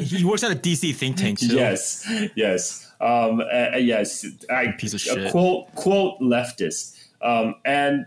[0.00, 1.54] he works at a DC think tank too.
[1.54, 2.06] Yes,
[2.36, 4.26] yes, um, uh, yes.
[4.50, 5.30] I, Piece of shit.
[5.30, 6.96] quote quote leftist.
[7.22, 8.06] Um, and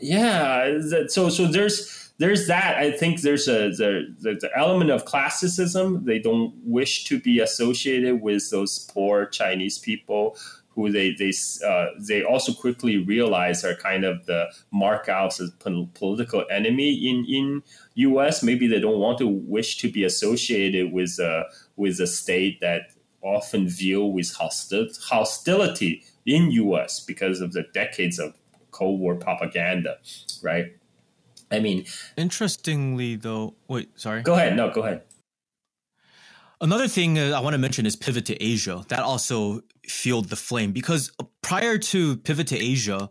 [0.00, 2.78] yeah, so so there's there's that.
[2.78, 6.04] I think there's a the, the element of classicism.
[6.04, 10.36] They don't wish to be associated with those poor Chinese people
[10.78, 11.32] who they they
[11.66, 15.50] uh, they also quickly realize are kind of the markouts as
[15.94, 17.62] political enemy in in
[17.96, 18.44] U.S.
[18.44, 21.44] Maybe they don't want to wish to be associated with uh,
[21.76, 27.00] with a state that often view with hostil- hostility in U.S.
[27.00, 28.34] because of the decades of
[28.70, 29.98] Cold War propaganda,
[30.44, 30.66] right?
[31.50, 34.22] I mean, Interestingly, though, wait, sorry.
[34.22, 34.56] go ahead.
[34.56, 35.02] No, go ahead.
[36.60, 38.84] Another thing uh, I want to mention is Pivot to Asia.
[38.88, 41.12] That also fueled the flame because
[41.42, 43.10] prior to Pivot to Asia,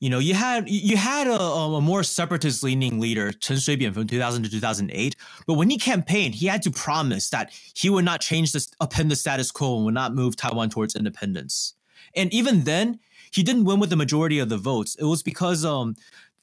[0.00, 4.06] you know, you had you had a, a more separatist leaning leader, Chen Shui-bian, from
[4.06, 5.16] 2000 to 2008.
[5.46, 9.10] But when he campaigned, he had to promise that he would not change this, upend
[9.10, 11.74] the status quo, and would not move Taiwan towards independence.
[12.16, 12.98] And even then,
[13.32, 14.96] he didn't win with the majority of the votes.
[14.96, 15.96] It was because um,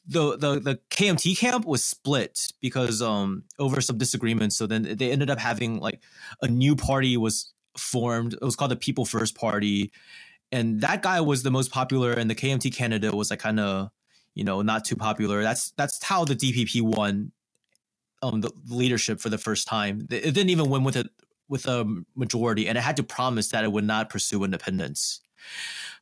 [0.07, 4.57] the the the KMT camp was split because um over some disagreements.
[4.57, 6.01] So then they ended up having like
[6.41, 8.33] a new party was formed.
[8.33, 9.91] It was called the People First Party,
[10.51, 13.89] and that guy was the most popular, and the KMT candidate was like kind of
[14.35, 15.43] you know not too popular.
[15.43, 17.31] That's that's how the DPP won
[18.23, 20.07] um the leadership for the first time.
[20.11, 21.05] It it didn't even win with a
[21.49, 25.19] with a majority, and it had to promise that it would not pursue independence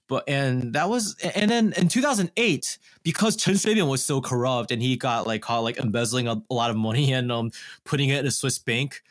[0.09, 4.81] but and that was and then in 2008 because Chen Shui-bian was so corrupt and
[4.83, 7.51] he got like caught like embezzling a, a lot of money and um
[7.85, 9.03] putting it in a Swiss bank.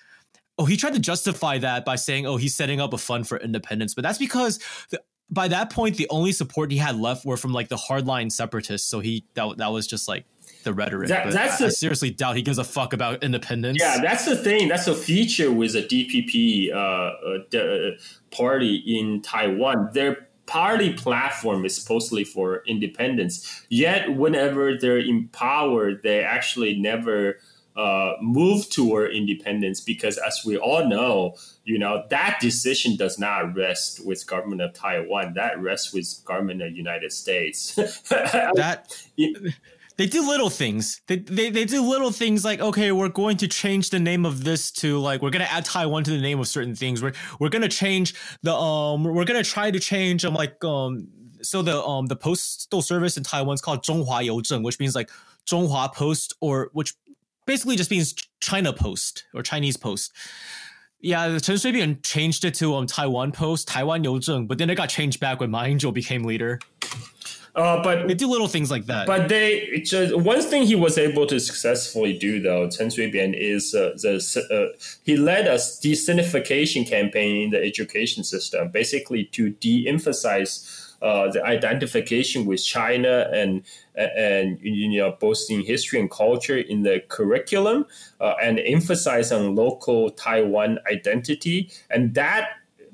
[0.59, 3.36] Oh, he tried to justify that by saying, "Oh, he's setting up a fund for
[3.38, 4.59] independence," but that's because
[4.90, 8.30] the, by that point the only support he had left were from like the hardline
[8.32, 8.88] separatists.
[8.88, 10.24] So he that that was just like
[10.64, 11.09] the rhetoric.
[11.09, 13.78] That- but that's I, I seriously doubt he gives a fuck about independence.
[13.80, 14.68] Yeah, that's the thing.
[14.68, 17.98] That's a feature with a DPP uh, uh, the
[18.30, 19.90] party in Taiwan.
[19.92, 23.66] Their party platform is supposedly for independence.
[23.68, 27.38] Yet, whenever they're in power, they actually never
[27.76, 33.54] uh, move toward independence because as we all know you know that decision does not
[33.54, 37.74] rest with government of taiwan that rests with government of united states
[38.10, 38.96] that
[39.96, 41.00] they do little things.
[41.06, 44.44] They, they they do little things like okay, we're going to change the name of
[44.44, 47.02] this to like we're gonna add Taiwan to the name of certain things.
[47.02, 51.08] We're we're gonna change the um we're gonna try to change I'm like um
[51.40, 55.10] so the um the postal service in Taiwan's called Zhonghua Youzheng, which means like
[55.46, 56.94] Zhonghua Post or which
[57.47, 60.12] basically just means China Post or Chinese Post.
[61.01, 64.88] Yeah, Chen Shui-bian changed it to um Taiwan Post, Taiwan 邮政, but then it got
[64.88, 66.59] changed back when Ma Ying-jeou became leader.
[67.55, 69.07] uh, but They do little things like that.
[69.07, 73.74] But they just one thing he was able to successfully do though, Chen Shui-bian is
[73.74, 74.14] uh, the
[74.51, 81.44] uh, he led a de-sinification campaign in the education system, basically to de-emphasize uh, the
[81.44, 83.62] identification with China and
[83.94, 87.86] and you know both in history and culture in the curriculum,
[88.20, 92.49] uh, and emphasize on local Taiwan identity, and that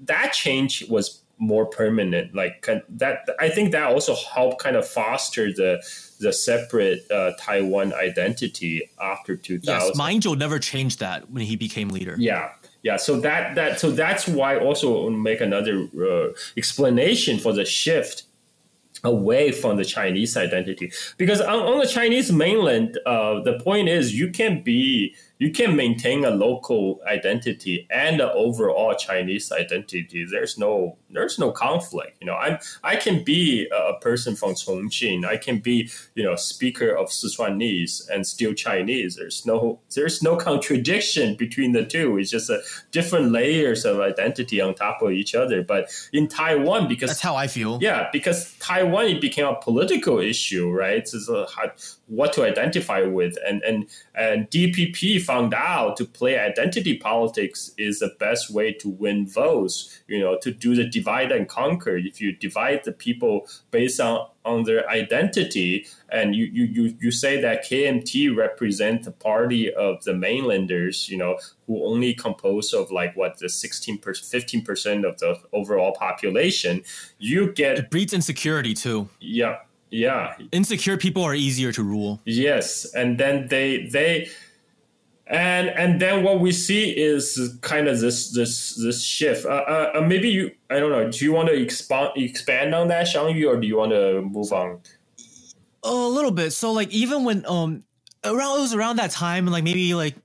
[0.05, 2.34] that change was more permanent.
[2.34, 5.82] Like that, I think that also helped kind of foster the
[6.20, 11.88] the separate uh, Taiwan identity after 2000 Yes, Ying-jeou never changed that when he became
[11.88, 12.14] leader.
[12.16, 12.50] Yeah,
[12.82, 12.96] yeah.
[12.96, 18.24] So that that so that's why also make another uh, explanation for the shift
[19.04, 24.14] away from the Chinese identity because on, on the Chinese mainland, uh, the point is
[24.14, 30.24] you can be you can maintain a local identity and an overall Chinese identity.
[30.30, 32.16] There's no there's no conflict.
[32.20, 35.24] You know, I'm I can be a person from Chongqing.
[35.24, 39.16] I can be you know speaker of Sichuanese and still Chinese.
[39.16, 42.18] There's no there's no contradiction between the two.
[42.18, 42.61] It's just a
[42.93, 45.64] different layers of identity on top of each other.
[45.64, 47.80] But in Taiwan, because That's how I feel.
[47.82, 50.99] yeah, because Taiwan it became a political issue, right?
[50.99, 51.47] It's a,
[52.07, 57.98] what to identify with, and and and DPP found out to play identity politics is
[58.00, 60.02] the best way to win votes.
[60.08, 61.96] You know, to do the divide and conquer.
[61.96, 67.10] If you divide the people based on on their identity, and you you you, you
[67.10, 72.90] say that KMT represent the party of the mainlanders, you know, who only compose of
[72.90, 76.82] like what the 16 per 15 percent of the overall population,
[77.18, 79.08] you get It breeds insecurity too.
[79.20, 79.56] yeah,
[79.90, 82.20] yeah, Insecure people are easier to rule.
[82.24, 84.28] yes, and then they they
[85.32, 89.46] and and then what we see is kind of this this this shift.
[89.46, 91.10] Uh, uh, uh, maybe you I don't know.
[91.10, 94.22] Do you want to expand expand on that, Xiang Yu, or do you want to
[94.22, 94.80] move on?
[95.84, 96.52] A little bit.
[96.52, 97.84] So like even when um
[98.24, 100.16] around it was around that time, like maybe like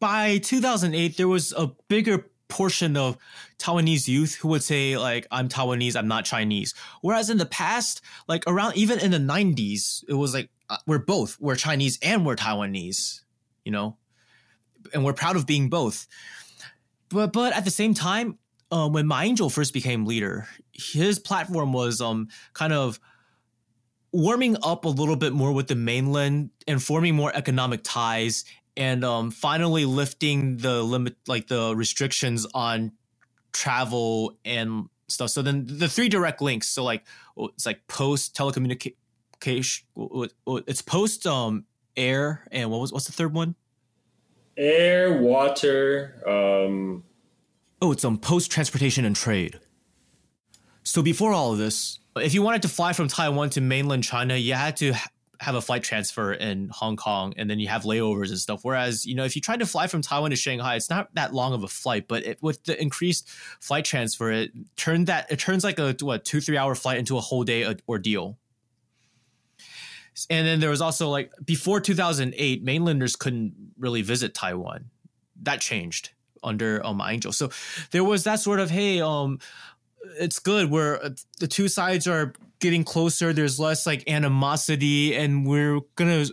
[0.00, 3.18] by 2008, there was a bigger portion of
[3.58, 6.74] Taiwanese youth who would say like I'm Taiwanese, I'm not Chinese.
[7.02, 10.98] Whereas in the past, like around even in the 90s, it was like uh, we're
[11.00, 13.20] both, we're Chinese and we're Taiwanese,
[13.64, 13.98] you know,
[14.94, 16.06] and we're proud of being both.
[17.10, 18.38] But but at the same time,
[18.70, 22.98] uh, when Ma Ying-jeou first became leader, his platform was um kind of
[24.12, 28.44] warming up a little bit more with the mainland and forming more economic ties
[28.76, 32.92] and um, finally lifting the limit like the restrictions on
[33.52, 37.04] travel and stuff so then the three direct links so like
[37.36, 38.92] it's like post telecommunication
[40.66, 41.64] it's post um
[41.96, 43.54] air and what was what's the third one
[44.56, 47.02] air water um
[47.82, 49.58] oh it's on post transportation and trade
[50.82, 54.36] so before all of this if you wanted to fly from taiwan to mainland china
[54.36, 54.94] you had to
[55.40, 58.60] have a flight transfer in Hong Kong and then you have layovers and stuff.
[58.62, 61.34] Whereas, you know, if you tried to fly from Taiwan to Shanghai, it's not that
[61.34, 63.28] long of a flight, but it, with the increased
[63.60, 67.16] flight transfer, it turned that it turns like a what two three hour flight into
[67.16, 68.38] a whole day ordeal.
[70.30, 74.90] And then there was also like before 2008, mainlanders couldn't really visit Taiwan.
[75.42, 76.10] That changed
[76.42, 77.32] under um Ying-jeou.
[77.32, 77.50] So
[77.90, 79.38] there was that sort of hey um
[80.20, 80.70] it's good.
[80.70, 81.10] Where uh,
[81.40, 83.32] the two sides are getting closer.
[83.32, 86.26] There's less like animosity and we're gonna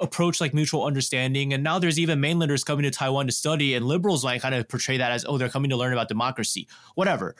[0.00, 1.52] approach like mutual understanding.
[1.52, 4.68] And now there's even mainlanders coming to taiwan to study and liberals might kind of
[4.68, 6.68] portray that as oh they're coming to learn about democracy.
[6.94, 7.36] Whatever.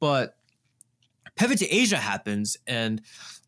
[0.00, 0.36] But
[1.36, 3.00] pivot to asia happens and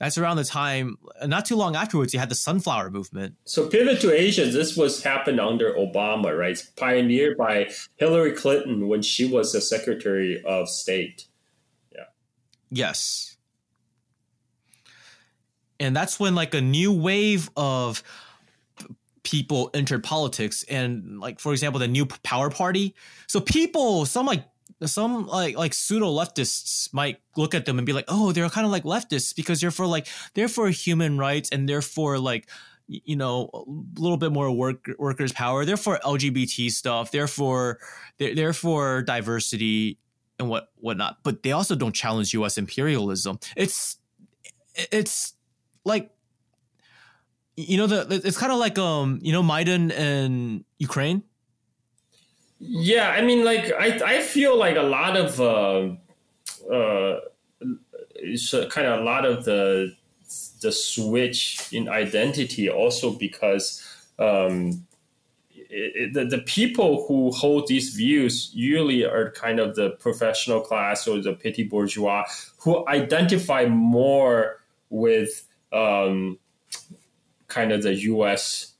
[0.04, 0.96] that's around the time
[1.26, 5.02] not too long afterwards you had the sunflower movement so pivot to asia this was
[5.02, 10.68] happened under obama right it's pioneered by hillary clinton when she was the secretary of
[10.68, 11.26] state
[11.94, 12.04] Yeah.
[12.70, 13.36] Yes.
[15.80, 18.02] And that's when like a new wave of
[19.22, 22.94] people entered politics and like for example the new power party.
[23.26, 24.44] So people some like
[24.88, 28.64] some like like pseudo leftists might look at them and be like, "Oh, they're kind
[28.64, 32.48] of like leftists because they're for like they're for human rights and they're for like
[32.86, 35.64] you know a little bit more work workers power.
[35.64, 37.10] They're for LGBT stuff.
[37.10, 37.78] They're for
[38.18, 39.98] they're, they're for diversity
[40.38, 41.18] and what whatnot.
[41.22, 42.58] But they also don't challenge U.S.
[42.58, 43.38] imperialism.
[43.56, 43.98] It's
[44.74, 45.34] it's
[45.84, 46.10] like
[47.56, 51.22] you know the it's kind of like um you know Maidan and Ukraine.
[52.66, 55.90] Yeah, I mean, like I I feel like a lot of uh,
[56.72, 57.20] uh,
[58.70, 59.94] kind of a lot of the
[60.60, 63.86] the switch in identity also because
[64.18, 64.86] um,
[65.54, 71.06] it, the, the people who hold these views usually are kind of the professional class
[71.06, 72.24] or the petit bourgeois
[72.58, 76.38] who identify more with um,
[77.48, 78.72] kind of the U.S.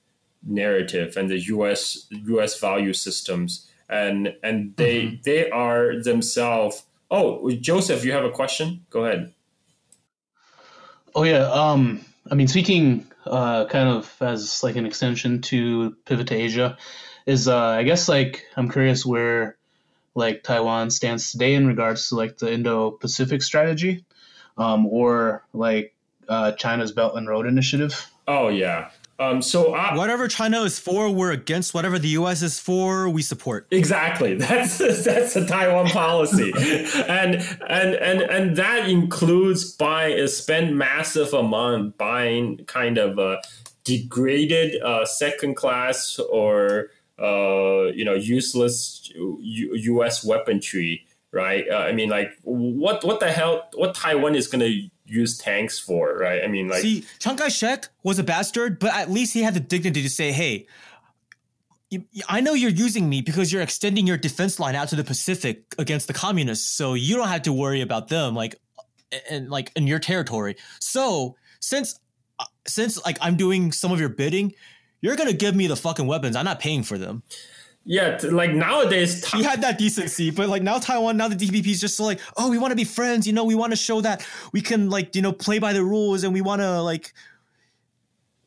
[0.42, 2.06] narrative and the U.S.
[2.10, 2.58] U.S.
[2.58, 5.16] value systems, and and they mm-hmm.
[5.24, 6.84] they are themselves.
[7.10, 8.84] Oh, Joseph, you have a question?
[8.90, 9.32] Go ahead.
[11.14, 11.50] Oh yeah.
[11.50, 16.76] Um, I mean, speaking uh, kind of as like an extension to pivot to Asia,
[17.26, 19.56] is uh, I guess like I'm curious where
[20.14, 24.04] like Taiwan stands today in regards to like the Indo-Pacific strategy,
[24.56, 25.94] um, or like
[26.28, 28.10] uh, China's Belt and Road Initiative.
[28.26, 31.72] Oh yeah, um, so I, whatever China is for, we're against.
[31.72, 32.42] Whatever the U.S.
[32.42, 33.68] is for, we support.
[33.70, 34.34] Exactly.
[34.44, 36.52] That's that's a Taiwan policy,
[37.08, 37.36] and
[37.68, 43.40] and and and that includes buying spend massive amount buying kind of a
[43.84, 46.90] degraded uh, second class or
[47.20, 50.24] uh, you know useless U- U.S.
[50.24, 51.06] weaponry.
[51.30, 51.64] Right.
[51.68, 53.68] Uh, I mean, like, what what the hell?
[53.74, 56.42] What Taiwan is going to use tanks for, right?
[56.42, 59.54] I mean, like, see, Chiang Kai Shek was a bastard, but at least he had
[59.54, 60.66] the dignity to say, "Hey,
[62.28, 65.64] I know you're using me because you're extending your defense line out to the Pacific
[65.78, 68.56] against the communists, so you don't have to worry about them, like,
[69.30, 70.56] and like in your territory.
[70.80, 71.98] So since
[72.38, 74.54] uh, since like I'm doing some of your bidding,
[75.00, 76.36] you're gonna give me the fucking weapons.
[76.36, 77.22] I'm not paying for them."
[77.86, 81.80] Yeah, like nowadays, he had that decency, but like now Taiwan, now the DPP is
[81.82, 84.00] just so like, oh, we want to be friends, you know, we want to show
[84.00, 87.12] that we can like, you know, play by the rules, and we want to like.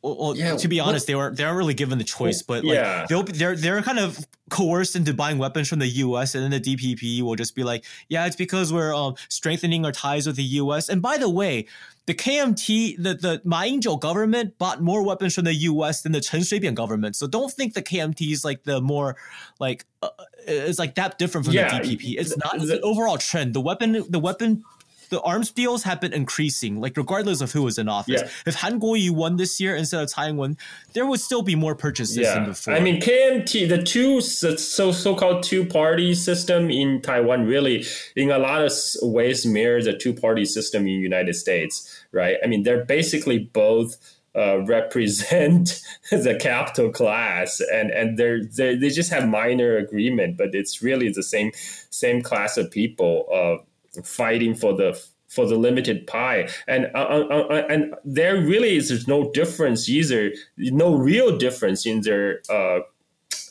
[0.02, 2.64] Well, yeah, to be honest, what, they were they aren't really given the choice, but
[2.64, 3.06] like yeah.
[3.10, 6.34] they'll they're they're kind of coerced into buying weapons from the U.S.
[6.34, 9.92] and then the DPP will just be like, yeah, it's because we're um, strengthening our
[9.92, 10.88] ties with the U.S.
[10.88, 11.68] And by the way,
[12.08, 16.02] the KMT, the, the Ma Ying-jeou government bought more weapons from the U.S.
[16.02, 17.18] than the Chen Shui-bian government.
[17.18, 19.18] So don't think the KMT is like the more
[19.60, 20.10] like uh,
[20.48, 22.16] it's like that different from yeah, the DPP.
[22.18, 22.56] It's not.
[22.56, 23.54] It's an overall trend.
[23.54, 24.64] The weapon, the weapon
[25.10, 28.22] the arms deals have been increasing, like regardless of who was in office.
[28.22, 28.30] Yeah.
[28.46, 30.58] If Han Kuo-yu won this year instead of Tsai Ing-wen,
[30.94, 32.74] there would still be more purchases than before.
[32.74, 37.86] I mean KMT, the two so so called two party system in Taiwan really,
[38.16, 38.72] in a lot of
[39.02, 42.38] ways, mirrors the two party system in United States, right?
[42.44, 43.96] I mean they're basically both.
[44.36, 45.82] Uh, represent
[46.12, 51.10] the capital class, and and they're, they they just have minor agreement, but it's really
[51.10, 51.50] the same
[51.90, 53.64] same class of people uh,
[54.04, 59.08] fighting for the for the limited pie, and uh, uh, uh, and there really is
[59.08, 62.80] no difference either, no real difference in their uh,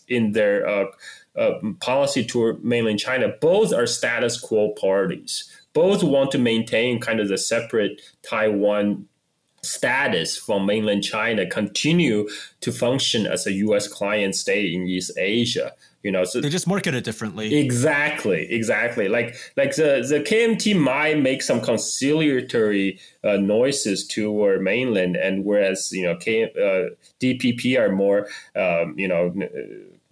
[0.09, 0.87] in their uh,
[1.37, 3.29] uh, policy toward mainland China.
[3.41, 5.51] Both are status quo parties.
[5.75, 9.07] Both want to maintain kind of the separate Taiwan
[9.63, 12.29] status from mainland China, continue
[12.61, 13.89] to function as a U.S.
[13.89, 15.73] client state in East Asia.
[16.07, 17.53] You know, so they just market it differently.
[17.59, 19.09] Exactly, exactly.
[19.09, 25.91] Like like the, the KMT might make some conciliatory uh, noises toward mainland, and whereas
[25.91, 29.35] you know K, uh, DPP are more um, you know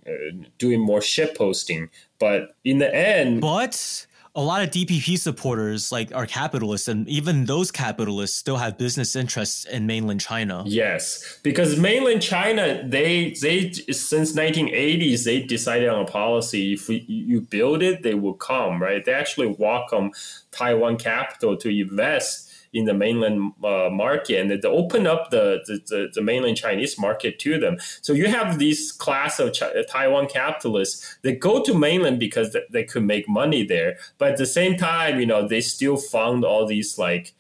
[0.05, 0.11] uh,
[0.59, 1.89] doing more ship posting,
[2.19, 4.05] but in the end, but
[4.37, 9.15] a lot of DPP supporters like are capitalists, and even those capitalists still have business
[9.15, 10.65] interests in mainland China.
[10.67, 16.73] Yes, because mainland China, they they since 1980s they decided on a policy.
[16.73, 18.83] If you build it, they will come.
[18.83, 19.05] Right?
[19.05, 20.11] They actually welcome
[20.51, 22.44] Taiwan capital to invest
[22.75, 27.39] in the mainland uh, market and they open up the, the, the, mainland Chinese market
[27.39, 27.79] to them.
[28.03, 32.83] So you have these class of Ch- Taiwan capitalists that go to mainland because they
[32.83, 33.97] could make money there.
[34.19, 37.33] But at the same time, you know, they still fund all these like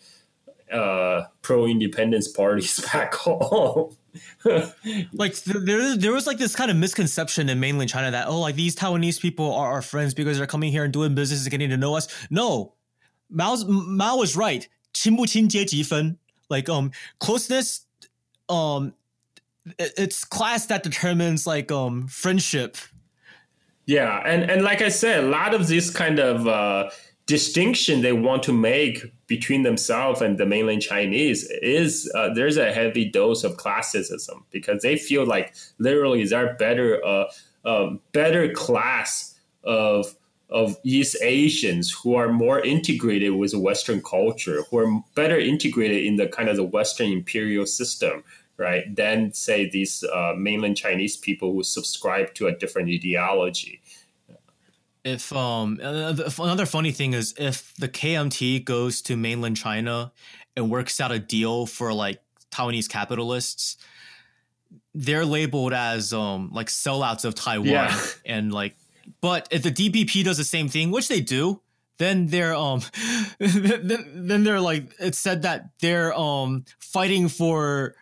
[0.73, 3.97] uh, pro independence parties back home.
[5.13, 8.55] like there, there was like this kind of misconception in mainland China that oh, like
[8.55, 11.71] these Taiwanese people are our friends because they're coming here and doing business and getting
[11.71, 12.07] to know us.
[12.31, 12.75] No,
[13.31, 14.69] Mao's, Mao was right.
[14.94, 16.18] 亲不亲阶级分
[16.50, 17.82] like um closeness
[18.48, 18.94] um
[19.78, 22.76] it's class that determines like um friendship
[23.86, 26.90] yeah and and like i said a lot of this kind of uh
[27.28, 32.72] distinction they want to make between themselves and the mainland chinese is uh, there's a
[32.72, 37.26] heavy dose of classicism because they feel like literally they're better uh,
[37.66, 40.16] um, better class of
[40.51, 46.17] of East Asians who are more integrated with Western culture, who are better integrated in
[46.17, 48.23] the kind of the Western imperial system,
[48.57, 48.95] right?
[48.95, 53.81] Than say these uh, mainland Chinese people who subscribe to a different ideology.
[55.05, 60.13] If um another funny thing is if the KMT goes to mainland China
[60.57, 63.77] and works out a deal for like Taiwanese capitalists,
[64.95, 68.01] they're labeled as um like sellouts of Taiwan Yeah.
[68.25, 68.77] and like
[69.21, 71.61] but if the DPP does the same thing, which they do,
[71.99, 72.81] then they're um
[73.39, 77.95] then, then they're like it's said that they're um fighting for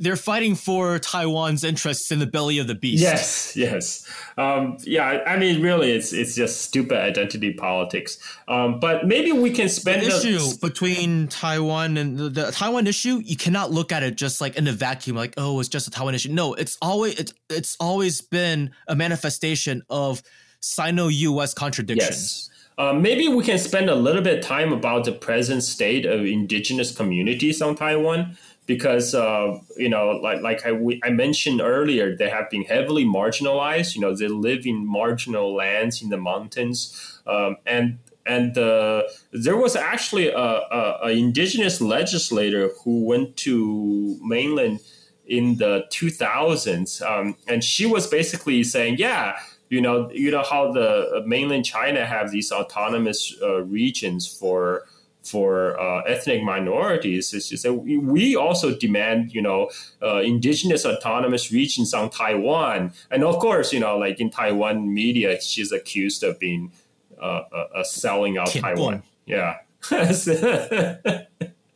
[0.00, 3.02] they're fighting for Taiwan's interests in the belly of the beast.
[3.02, 4.06] Yes, yes,
[4.36, 5.22] um, yeah.
[5.26, 8.18] I mean, really, it's it's just stupid identity politics.
[8.48, 13.20] Um, but maybe we can The spend issue between Taiwan and the, the Taiwan issue,
[13.24, 15.90] you cannot look at it just like in a vacuum, like oh, it's just a
[15.90, 16.30] Taiwan issue.
[16.30, 20.22] No, it's always it's it's always been a manifestation of
[20.60, 21.54] Sino-U.S.
[21.54, 22.48] contradictions.
[22.48, 22.48] Yes.
[22.78, 26.24] Uh, maybe we can spend a little bit of time about the present state of
[26.24, 28.36] indigenous communities on Taiwan
[28.72, 30.72] because uh, you know like like I,
[31.04, 33.94] I mentioned earlier they have been heavily marginalized.
[33.94, 36.78] You know they live in marginal lands in the mountains.
[37.26, 40.48] Um, and and uh, there was actually a,
[40.80, 44.80] a, a indigenous legislator who went to mainland
[45.26, 49.36] in the 2000s um, and she was basically saying yeah
[49.70, 54.82] you know you know how the mainland china have these autonomous uh, regions for
[55.22, 59.70] for uh, ethnic minorities just that we, also demand you know
[60.02, 62.92] uh, indigenous autonomous regions on taiwan.
[63.10, 66.72] And of course you know like in taiwan media she's accused of being
[67.20, 69.02] uh, uh, selling out taiwan.
[69.26, 69.58] Yeah.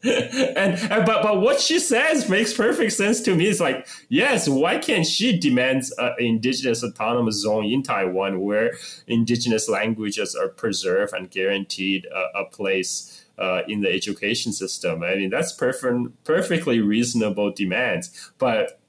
[0.06, 3.46] And, and but but what she says makes perfect sense to me.
[3.46, 8.72] It's like yes, why can't she demand an indigenous autonomous zone in Taiwan where
[9.06, 15.02] indigenous languages are preserved and guaranteed a, a place uh, in the education system?
[15.02, 18.32] I mean that's perfect, perfectly reasonable demands.
[18.38, 18.80] But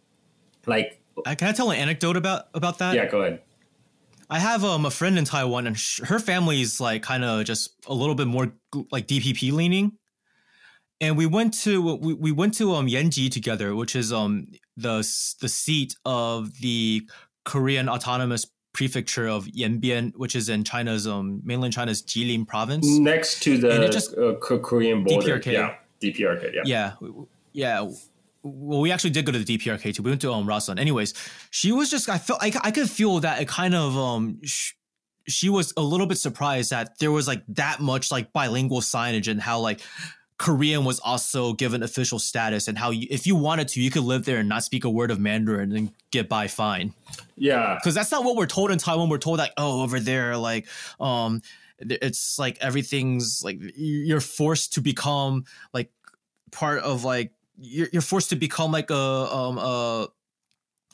[0.65, 2.93] like, Uh, can I tell an anecdote about about that?
[2.95, 3.41] yeah, go ahead.
[4.29, 7.69] I have um, a friend in Taiwan, and sh- her family's like kind of just
[7.87, 8.51] a little bit more
[8.91, 9.93] like DPP leaning.
[10.99, 14.97] And we went to we, we went to um Yanji together, which is um the
[15.41, 17.07] the seat of the
[17.45, 18.45] Korean Autonomous
[18.77, 23.89] prefecture of Yanbian, which is in China's um mainland China's Jilin province, next to the
[23.89, 25.39] just- uh, Korean border.
[25.39, 25.51] DPRK.
[25.51, 26.53] Yeah, DPRK.
[26.53, 26.61] Yeah.
[26.63, 26.91] yeah,
[27.53, 27.91] yeah.
[28.43, 30.03] Well, we actually did go to the DPRK too.
[30.03, 30.79] We went to um Rason.
[30.79, 31.15] Anyways,
[31.49, 34.39] she was just I felt I, I could feel that it kind of um.
[34.43, 34.73] Sh-
[35.29, 39.27] she was a little bit surprised that there was like that much like bilingual signage
[39.29, 39.81] and how like
[40.37, 44.03] Korean was also given official status and how you, if you wanted to you could
[44.03, 46.93] live there and not speak a word of Mandarin and get by fine
[47.35, 47.75] Yeah.
[47.75, 49.09] because that's not what we're told in Taiwan.
[49.09, 50.67] We're told like, oh, over there, like,
[50.99, 51.41] um,
[51.79, 55.91] it's like everything's like you're forced to become like
[56.51, 60.07] part of like you're, you're forced to become like a um a,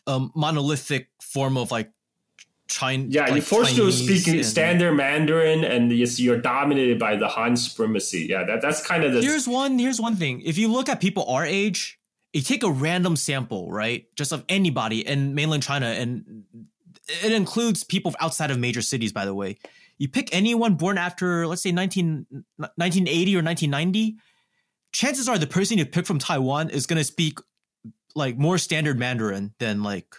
[0.07, 1.92] a monolithic form of like
[2.73, 3.05] China.
[3.07, 7.55] Yeah, you're forced Chinese to speak and- standard Mandarin, and you're dominated by the Han
[7.55, 8.27] supremacy.
[8.29, 9.77] Yeah, that, that's kind of the Here's one.
[9.79, 10.41] Here's one thing.
[10.41, 11.99] If you look at people our age,
[12.33, 16.43] you take a random sample, right, just of anybody in mainland China, and
[17.23, 19.11] it includes people outside of major cities.
[19.11, 19.57] By the way,
[19.97, 22.25] you pick anyone born after, let's say, 19,
[22.57, 24.15] 1980 or 1990.
[24.91, 27.39] Chances are the person you pick from Taiwan is going to speak
[28.15, 30.15] like more standard Mandarin than like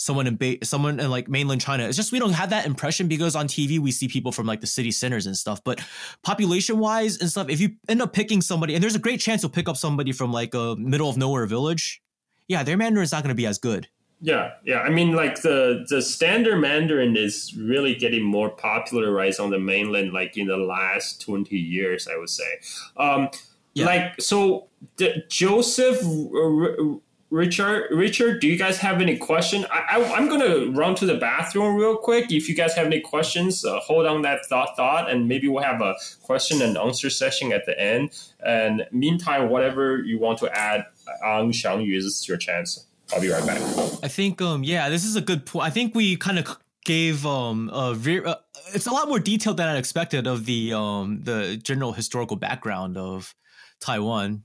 [0.00, 1.84] someone in ba- someone in like mainland China.
[1.84, 4.62] It's just we don't have that impression because on TV we see people from like
[4.62, 5.62] the city centers and stuff.
[5.62, 5.78] But
[6.22, 9.42] population wise and stuff, if you end up picking somebody, and there's a great chance
[9.42, 12.02] you'll pick up somebody from like a middle of nowhere village,
[12.48, 13.88] yeah, their Mandarin's not going to be as good.
[14.22, 14.80] Yeah, yeah.
[14.80, 20.14] I mean, like the the standard Mandarin is really getting more popularized on the mainland,
[20.14, 22.58] like in the last twenty years, I would say.
[22.96, 23.28] Um,
[23.74, 23.86] Yeah.
[23.86, 24.66] Like so,
[24.96, 27.00] the, Joseph, R-
[27.30, 29.64] Richard, Richard, do you guys have any question?
[29.70, 32.32] I, I, I'm gonna run to the bathroom real quick.
[32.32, 35.62] If you guys have any questions, uh, hold on that thought, thought, and maybe we'll
[35.62, 38.10] have a question and answer session at the end.
[38.44, 40.86] And meantime, whatever you want to add,
[41.24, 42.86] Ang Xiangyu, this is your chance.
[43.12, 43.60] I'll be right back.
[44.02, 45.66] I think, um, yeah, this is a good point.
[45.66, 48.36] I think we kind of gave um a very, uh,
[48.74, 52.96] it's a lot more detailed than I expected of the um the general historical background
[52.98, 53.36] of
[53.80, 54.44] Taiwan.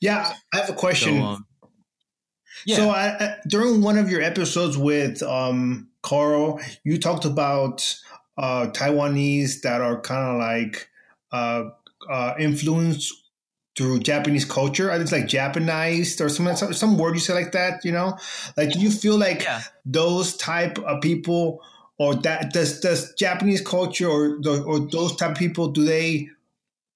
[0.00, 1.18] Yeah, I have a question.
[1.20, 1.46] So, um,
[2.64, 7.94] yeah, So I, I, during one of your episodes with um, Carl, you talked about
[8.38, 10.88] uh, Taiwanese that are kind of like
[11.32, 11.70] uh,
[12.10, 13.12] uh, influenced
[13.76, 14.90] through Japanese culture.
[14.90, 17.84] I think it's like Japanized or some, some some word you say like that.
[17.84, 18.16] You know,
[18.56, 19.62] like do you feel like Yeah.
[19.84, 21.60] those type of people
[21.98, 26.28] or that does does Japanese culture or the, or those type of people do they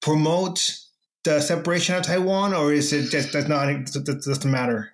[0.01, 0.79] promote
[1.25, 4.93] the separation of Taiwan or is it just does not doesn't matter?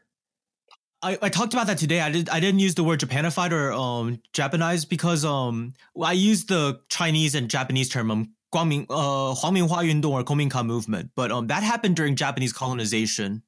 [1.02, 2.01] I, I talked about that today.
[2.01, 6.48] I did I didn't use the word Japanified or um Japanized because um I used
[6.48, 11.48] the Chinese and Japanese term um Guangming uh Huangminghua Yundong or Kominka movement, but um
[11.48, 13.43] that happened during Japanese colonization,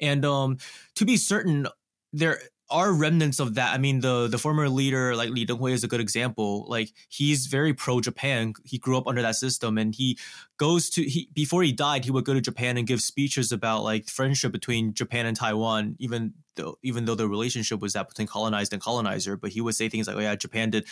[0.00, 0.58] and um
[0.94, 1.66] to be certain
[2.12, 2.40] there
[2.72, 3.74] are remnants of that.
[3.74, 6.64] I mean the the former leader like Li Denghui is a good example.
[6.68, 8.54] Like he's very pro Japan.
[8.64, 10.18] He grew up under that system, and he
[10.62, 13.82] goes to he before he died he would go to Japan and give speeches about
[13.82, 18.28] like friendship between Japan and Taiwan even though even though the relationship was that between
[18.28, 20.86] colonized and colonizer but he would say things like oh yeah Japan did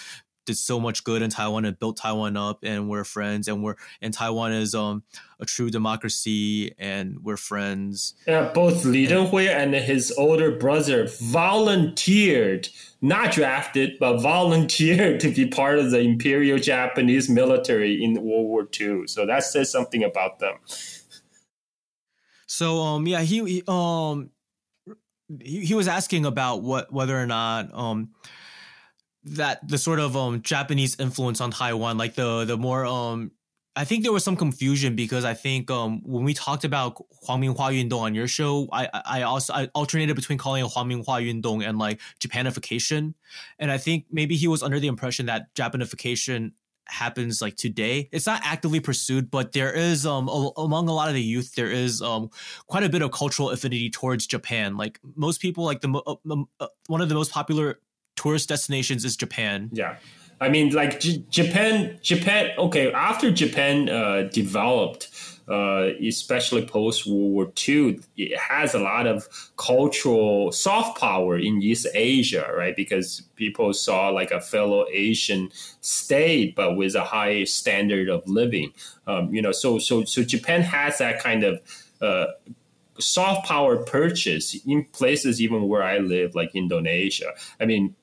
[0.46, 3.76] did so much good in Taiwan and built Taiwan up and we're friends and we're
[4.00, 5.02] and Taiwan is um
[5.38, 12.68] a true democracy and we're friends Yeah, both Li Denghui and his older brother volunteered,
[13.00, 18.68] not drafted, but volunteered to be part of the Imperial Japanese military in World War
[18.78, 19.06] II.
[19.06, 20.56] So that says something about them.
[22.46, 24.30] So um yeah he, he um
[25.40, 28.10] he, he was asking about what whether or not um
[29.24, 33.32] that the sort of um Japanese influence on Taiwan like the the more um
[33.76, 37.72] I think there was some confusion because I think um when we talked about Huangminghua
[37.72, 41.78] Yundong on your show I I also I alternated between calling it Huangminghua Yundong and
[41.78, 43.14] like Japanification.
[43.58, 46.52] And I think maybe he was under the impression that Japanification
[46.86, 48.08] happens like today.
[48.10, 51.54] It's not actively pursued but there is um a- among a lot of the youth
[51.54, 52.30] there is um
[52.66, 54.76] quite a bit of cultural affinity towards japan.
[54.78, 56.16] Like most people like the mo- uh,
[56.58, 57.80] uh, one of the most popular
[58.20, 59.96] tourist destinations is japan Yeah.
[60.40, 62.52] I mean, like J- Japan, Japan.
[62.56, 65.10] Okay, after Japan uh, developed,
[65.46, 69.28] uh, especially post World War II, it has a lot of
[69.58, 72.74] cultural soft power in East Asia, right?
[72.74, 75.50] Because people saw like a fellow Asian
[75.82, 78.72] state, but with a high standard of living.
[79.06, 81.60] Um, you know, so so so Japan has that kind of.
[82.00, 82.28] Uh,
[82.98, 87.32] soft power purchase in places even where I live, like Indonesia.
[87.58, 87.94] I mean,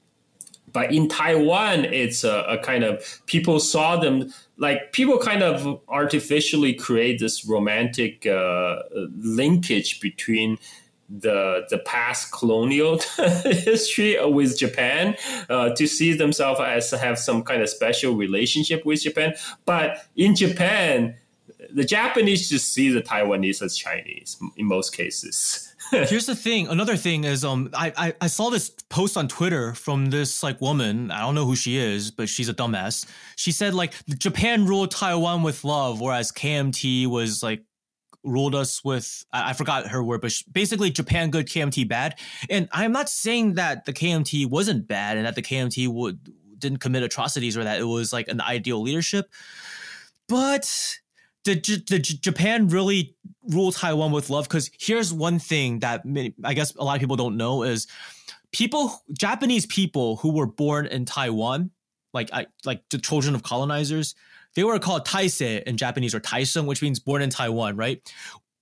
[0.77, 5.81] but in Taiwan, it's a, a, kind of people saw them like people kind of
[5.87, 8.83] artificially create this romantic uh,
[9.17, 10.59] linkage between
[11.09, 12.99] the the past colonial
[13.43, 15.15] history with Japan
[15.49, 19.33] uh, to see themselves as have some kind of special relationship with Japan.
[19.65, 21.15] But in Japan,
[21.73, 25.66] the Japanese just see the Taiwanese as Chinese in most cases.
[25.91, 26.67] Here's the thing.
[26.67, 30.59] Another thing is, um, I, I I saw this post on Twitter from this like
[30.59, 31.11] woman.
[31.11, 33.05] I don't know who she is, but she's a dumbass.
[33.35, 37.63] She said like Japan ruled Taiwan with love, whereas KMT was like
[38.23, 42.19] ruled us with I, I forgot her word, but sh- basically Japan good, KMT bad.
[42.49, 46.79] And I'm not saying that the KMT wasn't bad and that the KMT would didn't
[46.79, 49.31] commit atrocities or that it was like an ideal leadership,
[50.27, 50.97] but
[51.55, 53.15] did, Japan really
[53.49, 54.45] rule Taiwan with love?
[54.47, 57.87] Because here's one thing that many, I guess a lot of people don't know is
[58.51, 61.71] people, Japanese people who were born in Taiwan,
[62.13, 64.15] like I, like the children of colonizers,
[64.55, 68.01] they were called Taisei in Japanese or Taiseng, which means born in Taiwan, right?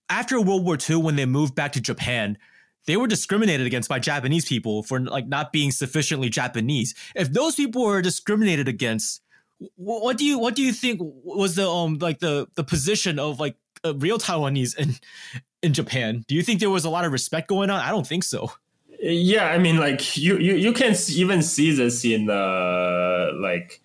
[0.10, 2.38] After World War II, when they moved back to Japan,
[2.86, 6.94] they were discriminated against by Japanese people for like not being sufficiently Japanese.
[7.16, 9.22] If those people were discriminated against,
[9.76, 13.40] what do you what do you think was the um like the the position of
[13.40, 13.56] like
[13.95, 14.95] real Taiwanese in
[15.61, 16.23] in Japan?
[16.27, 17.80] Do you think there was a lot of respect going on?
[17.80, 18.52] I don't think so.
[18.99, 23.82] Yeah, I mean, like you you you can even see this in the like.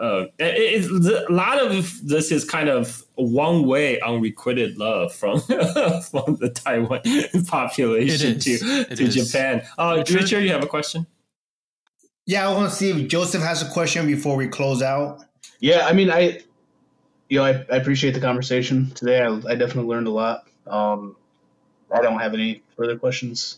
[0.00, 5.40] Uh, it, it, a lot of this is kind of one way unrequited love from
[5.40, 7.00] from the Taiwan
[7.48, 9.62] population to to Japan.
[9.76, 11.04] Uh, Richard, you have a question?
[12.28, 15.24] Yeah, I want to see if Joseph has a question before we close out.
[15.60, 16.42] Yeah, I mean, I,
[17.30, 19.22] you know, I, I appreciate the conversation today.
[19.22, 20.46] I, I definitely learned a lot.
[20.66, 21.16] Um,
[21.90, 23.56] I don't have any further questions.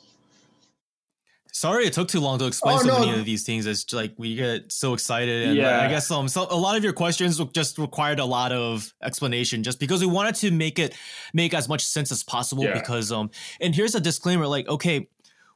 [1.50, 3.06] Sorry, it took too long to explain oh, so no.
[3.06, 3.66] many of these things.
[3.66, 5.80] It's like we get so excited, and yeah.
[5.80, 9.64] I guess um, so a lot of your questions just required a lot of explanation,
[9.64, 10.94] just because we wanted to make it
[11.34, 12.62] make as much sense as possible.
[12.62, 12.74] Yeah.
[12.74, 15.08] Because um, and here's a disclaimer: like, okay,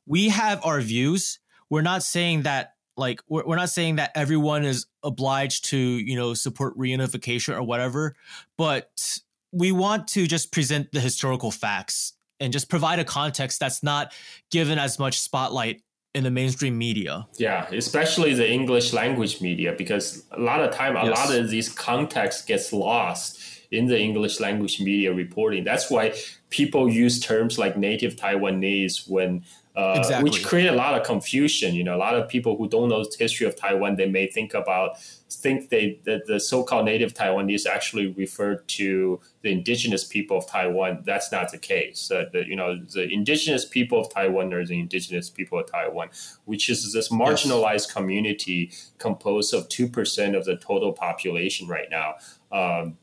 [0.04, 1.38] we have our views.
[1.70, 6.16] We're not saying that like we're, we're not saying that everyone is obliged to you
[6.16, 8.14] know support reunification or whatever
[8.56, 9.18] but
[9.52, 14.12] we want to just present the historical facts and just provide a context that's not
[14.50, 15.82] given as much spotlight
[16.14, 17.26] in the mainstream media.
[17.36, 21.16] Yeah, especially the English language media, because a lot of time, a yes.
[21.16, 23.40] lot of these context gets lost
[23.70, 25.64] in the English language media reporting.
[25.64, 26.14] That's why
[26.50, 29.44] people use terms like native Taiwanese when
[29.76, 30.30] uh, exactly.
[30.30, 31.74] which create a lot of confusion.
[31.74, 34.26] You know, a lot of people who don't know the history of Taiwan, they may
[34.26, 34.98] think about
[35.30, 41.02] think they that the so-called native Taiwanese actually refer to the indigenous people of Taiwan.
[41.05, 42.10] That's not the case.
[42.10, 46.10] Uh, the, you know, the indigenous people of Taiwan are the indigenous people of Taiwan,
[46.44, 47.92] which is this marginalized yes.
[47.92, 52.14] community composed of two percent of the total population right now.
[52.52, 52.96] Um,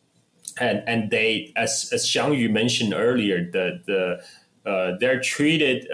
[0.59, 5.91] and and they, as as Xiang Yu mentioned earlier, the the uh, they're treated.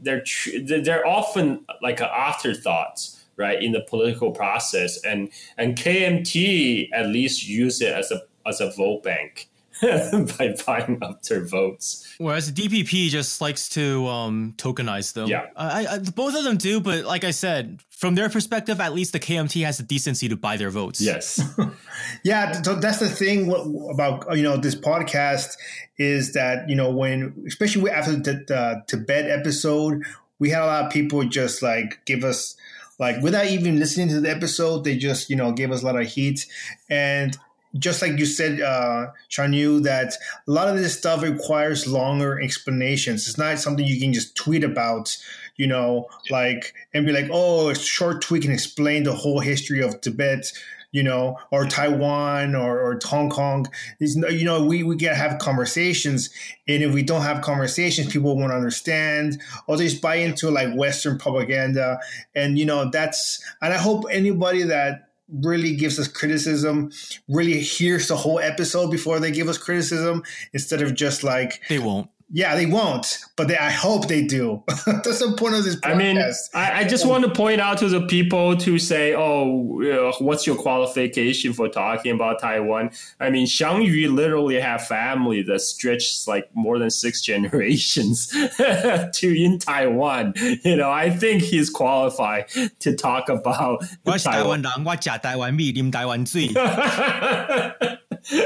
[0.00, 5.02] They're tr- they're often like afterthoughts right in the political process.
[5.04, 9.48] And and KMT at least use it as a as a vote bank
[10.38, 12.14] by buying up their votes.
[12.18, 15.28] Whereas DPP just likes to um, tokenize them.
[15.28, 18.92] Yeah, I, I, both of them do, but like I said, from their perspective, at
[18.92, 21.00] least the KMT has the decency to buy their votes.
[21.00, 21.40] Yes.
[22.22, 23.50] yeah, so that's the thing
[23.92, 25.56] about you know this podcast
[25.98, 30.02] is that you know when especially after the, the Tibet episode,
[30.38, 32.56] we had a lot of people just like give us
[32.98, 36.00] like without even listening to the episode, they just you know gave us a lot
[36.00, 36.46] of heat
[36.90, 37.36] and
[37.76, 40.14] just like you said, uh, Xiang that
[40.46, 43.28] a lot of this stuff requires longer explanations.
[43.28, 45.16] It's not something you can just tweet about,
[45.56, 49.82] you know, like and be like, oh, a short tweet can explain the whole history
[49.82, 50.50] of Tibet,
[50.92, 53.66] you know, or Taiwan or, or Hong Kong.
[54.00, 56.30] It's, you know, we, we gotta have conversations.
[56.66, 60.74] And if we don't have conversations, people won't understand or they just buy into like
[60.74, 61.98] Western propaganda.
[62.34, 66.90] And, you know, that's, and I hope anybody that really gives us criticism,
[67.28, 70.22] really hears the whole episode before they give us criticism
[70.52, 72.10] instead of just like they won't.
[72.35, 74.63] Yeah, they won't, but they, I hope they do.
[74.67, 75.91] That's the point of this podcast.
[75.91, 76.17] I mean,
[76.55, 80.55] I, I, just want to point out to the people to say, oh, what's your
[80.55, 82.89] qualification for talking about Taiwan?
[83.19, 89.11] I mean, Xiang Yu literally have family that stretches like more than six generations to
[89.23, 90.33] in Taiwan.
[90.63, 92.47] You know, I think he's qualified
[92.79, 94.63] to talk about Taiwan.
[94.83, 96.49] 我台湾味，啉台湾水。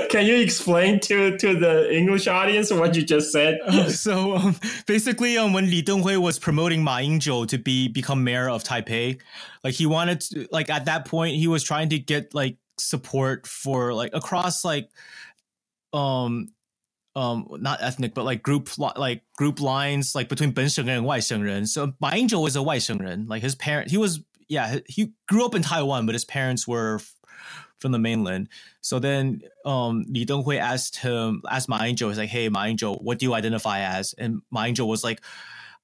[0.09, 3.59] Can you explain to to the English audience what you just said?
[3.89, 4.55] so um,
[4.87, 9.19] basically, um, when Li Denghui was promoting Ma Ying-jeou to be become mayor of Taipei,
[9.63, 13.47] like he wanted to, like at that point he was trying to get like support
[13.47, 14.89] for like across like
[15.93, 16.49] um
[17.15, 21.91] um not ethnic but like group like group lines like between 本省人 and 外省人 so
[21.99, 25.63] my angel was a 外省人 like his parent he was yeah he grew up in
[25.63, 26.99] taiwan but his parents were
[27.82, 28.48] from the mainland
[28.80, 33.02] so then um li denghui asked him asked Ma Ying-jeou he's like hey Ma Ying-jeou
[33.02, 35.20] what do you identify as and Ma Ying-jeou was like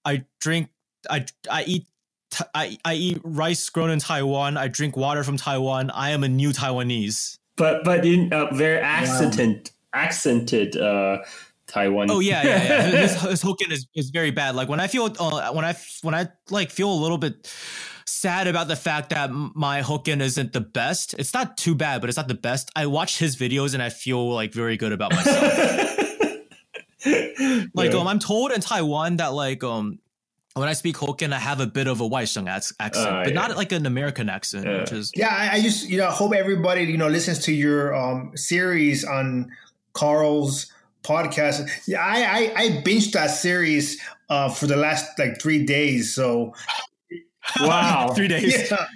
[0.04, 0.70] i drink
[1.10, 1.86] i i eat
[2.54, 4.58] I, I eat rice grown in Taiwan.
[4.58, 5.90] I drink water from Taiwan.
[5.90, 7.38] I am a new Taiwanese.
[7.56, 11.24] But but in a very accented accented uh,
[11.66, 12.10] Taiwan.
[12.10, 12.82] Oh yeah, yeah, yeah.
[13.02, 14.54] his, his Hokkien is, is very bad.
[14.54, 17.52] Like when I feel uh, when I when I like feel a little bit
[18.08, 21.14] sad about the fact that my Hokkien isn't the best.
[21.18, 22.70] It's not too bad, but it's not the best.
[22.74, 25.42] I watch his videos and I feel like very good about myself.
[27.74, 27.98] like yeah.
[27.98, 29.98] um, I'm told in Taiwan that like um
[30.54, 33.34] when I speak Hokkien, I have a bit of a Waisheng accent, uh, but yeah.
[33.34, 34.80] not like an American accent, yeah.
[34.80, 35.28] which is yeah.
[35.30, 39.52] I, I, just you know hope everybody you know listens to your um, series on
[39.92, 40.72] Carl's
[41.02, 41.68] podcast.
[41.86, 46.12] Yeah, I I, I binged that series uh, for the last like three days.
[46.12, 46.54] So
[47.60, 48.70] wow, three days.
[48.70, 48.86] Yeah.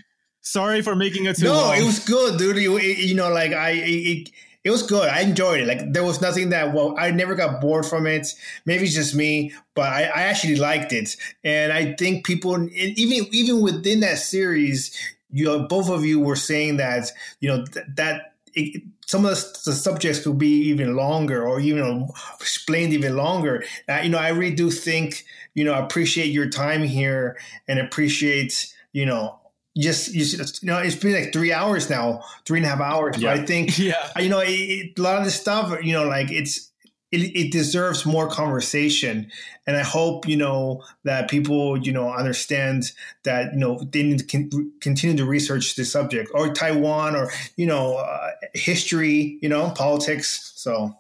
[0.41, 1.77] Sorry for making it too no, long.
[1.77, 2.57] it was good, dude.
[2.57, 3.71] You, you know, like I.
[3.71, 4.31] It,
[4.65, 5.09] it was good.
[5.09, 5.67] I enjoyed it.
[5.67, 8.33] Like there was nothing that well, I never got bored from it.
[8.65, 11.17] Maybe it's just me, but I, I actually liked it.
[11.43, 14.97] And I think people, even even within that series,
[15.33, 17.11] you know, both of you were saying that
[17.41, 18.83] you know th- that it,
[19.13, 22.09] some of the, the, subjects will be even longer or even
[22.41, 23.63] explained even longer.
[23.87, 27.37] Uh, you know, I really do think you know appreciate your time here
[27.69, 29.39] and appreciate you know
[29.77, 30.25] just you,
[30.63, 33.35] know it's been like three hours now three and a half hours yeah.
[33.35, 36.05] but i think yeah you know it, it, a lot of this stuff you know
[36.05, 36.72] like it's
[37.13, 39.31] it, it, deserves more conversation
[39.67, 44.19] and i hope you know that people you know understand that you know they need
[44.19, 49.49] to con- continue to research the subject or taiwan or you know uh, history you
[49.49, 50.97] know politics so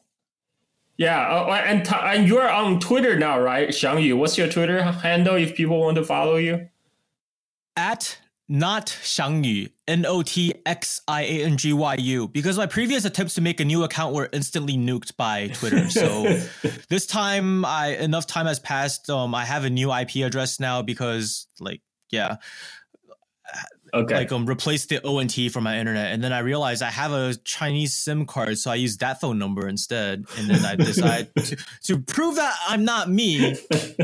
[0.99, 4.17] yeah, uh, and, t- and you're on Twitter now, right, Xiang Yu?
[4.17, 6.69] What's your Twitter handle if people want to follow you?
[7.77, 8.19] At
[8.53, 13.07] not Xiangyu, N O T X I A N G Y U, because my previous
[13.07, 15.89] attempts to make a new account were instantly nuked by Twitter.
[15.89, 16.24] So
[16.91, 19.09] this time, I enough time has passed.
[19.09, 21.81] Um, I have a new IP address now because, like,
[22.11, 22.37] yeah,
[23.95, 26.83] okay, like um, replaced the O and T from my internet, and then I realized
[26.83, 30.27] I have a Chinese SIM card, so I use that phone number instead.
[30.37, 33.57] And then I decide to, to prove that I'm not me.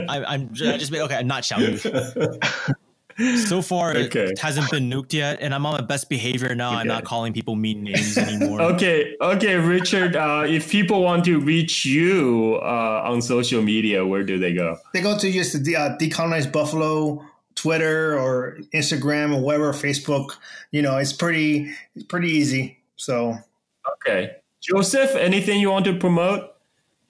[0.08, 2.74] I, am I just made okay, I'm not Xiangyu.
[3.46, 4.26] So far, okay.
[4.26, 6.70] it hasn't been nuked yet, and I'm on my best behavior now.
[6.70, 6.78] Okay.
[6.78, 8.60] I'm not calling people mean names anymore.
[8.74, 10.14] okay, okay, Richard.
[10.14, 14.78] Uh, if people want to reach you uh, on social media, where do they go?
[14.94, 17.24] They go to just the uh, decolonize Buffalo
[17.56, 20.36] Twitter or Instagram or whatever, Facebook.
[20.70, 22.78] You know, it's pretty, it's pretty easy.
[22.96, 23.36] So,
[23.94, 26.54] okay, Joseph, anything you want to promote?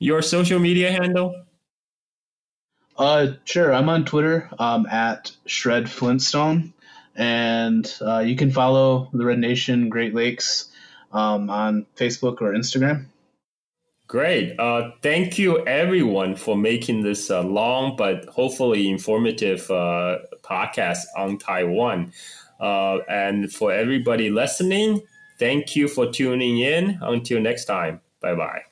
[0.00, 1.34] Your social media handle?
[2.98, 3.72] Uh, sure.
[3.72, 6.74] I'm on Twitter um, at Shred Flintstone,
[7.14, 10.68] and uh, you can follow the Red Nation Great Lakes
[11.12, 13.06] um, on Facebook or Instagram.
[14.08, 14.58] Great.
[14.58, 21.38] Uh, thank you, everyone, for making this uh, long but hopefully informative uh, podcast on
[21.38, 22.12] Taiwan.
[22.58, 25.02] Uh, and for everybody listening,
[25.38, 26.98] thank you for tuning in.
[27.02, 28.67] Until next time, bye bye.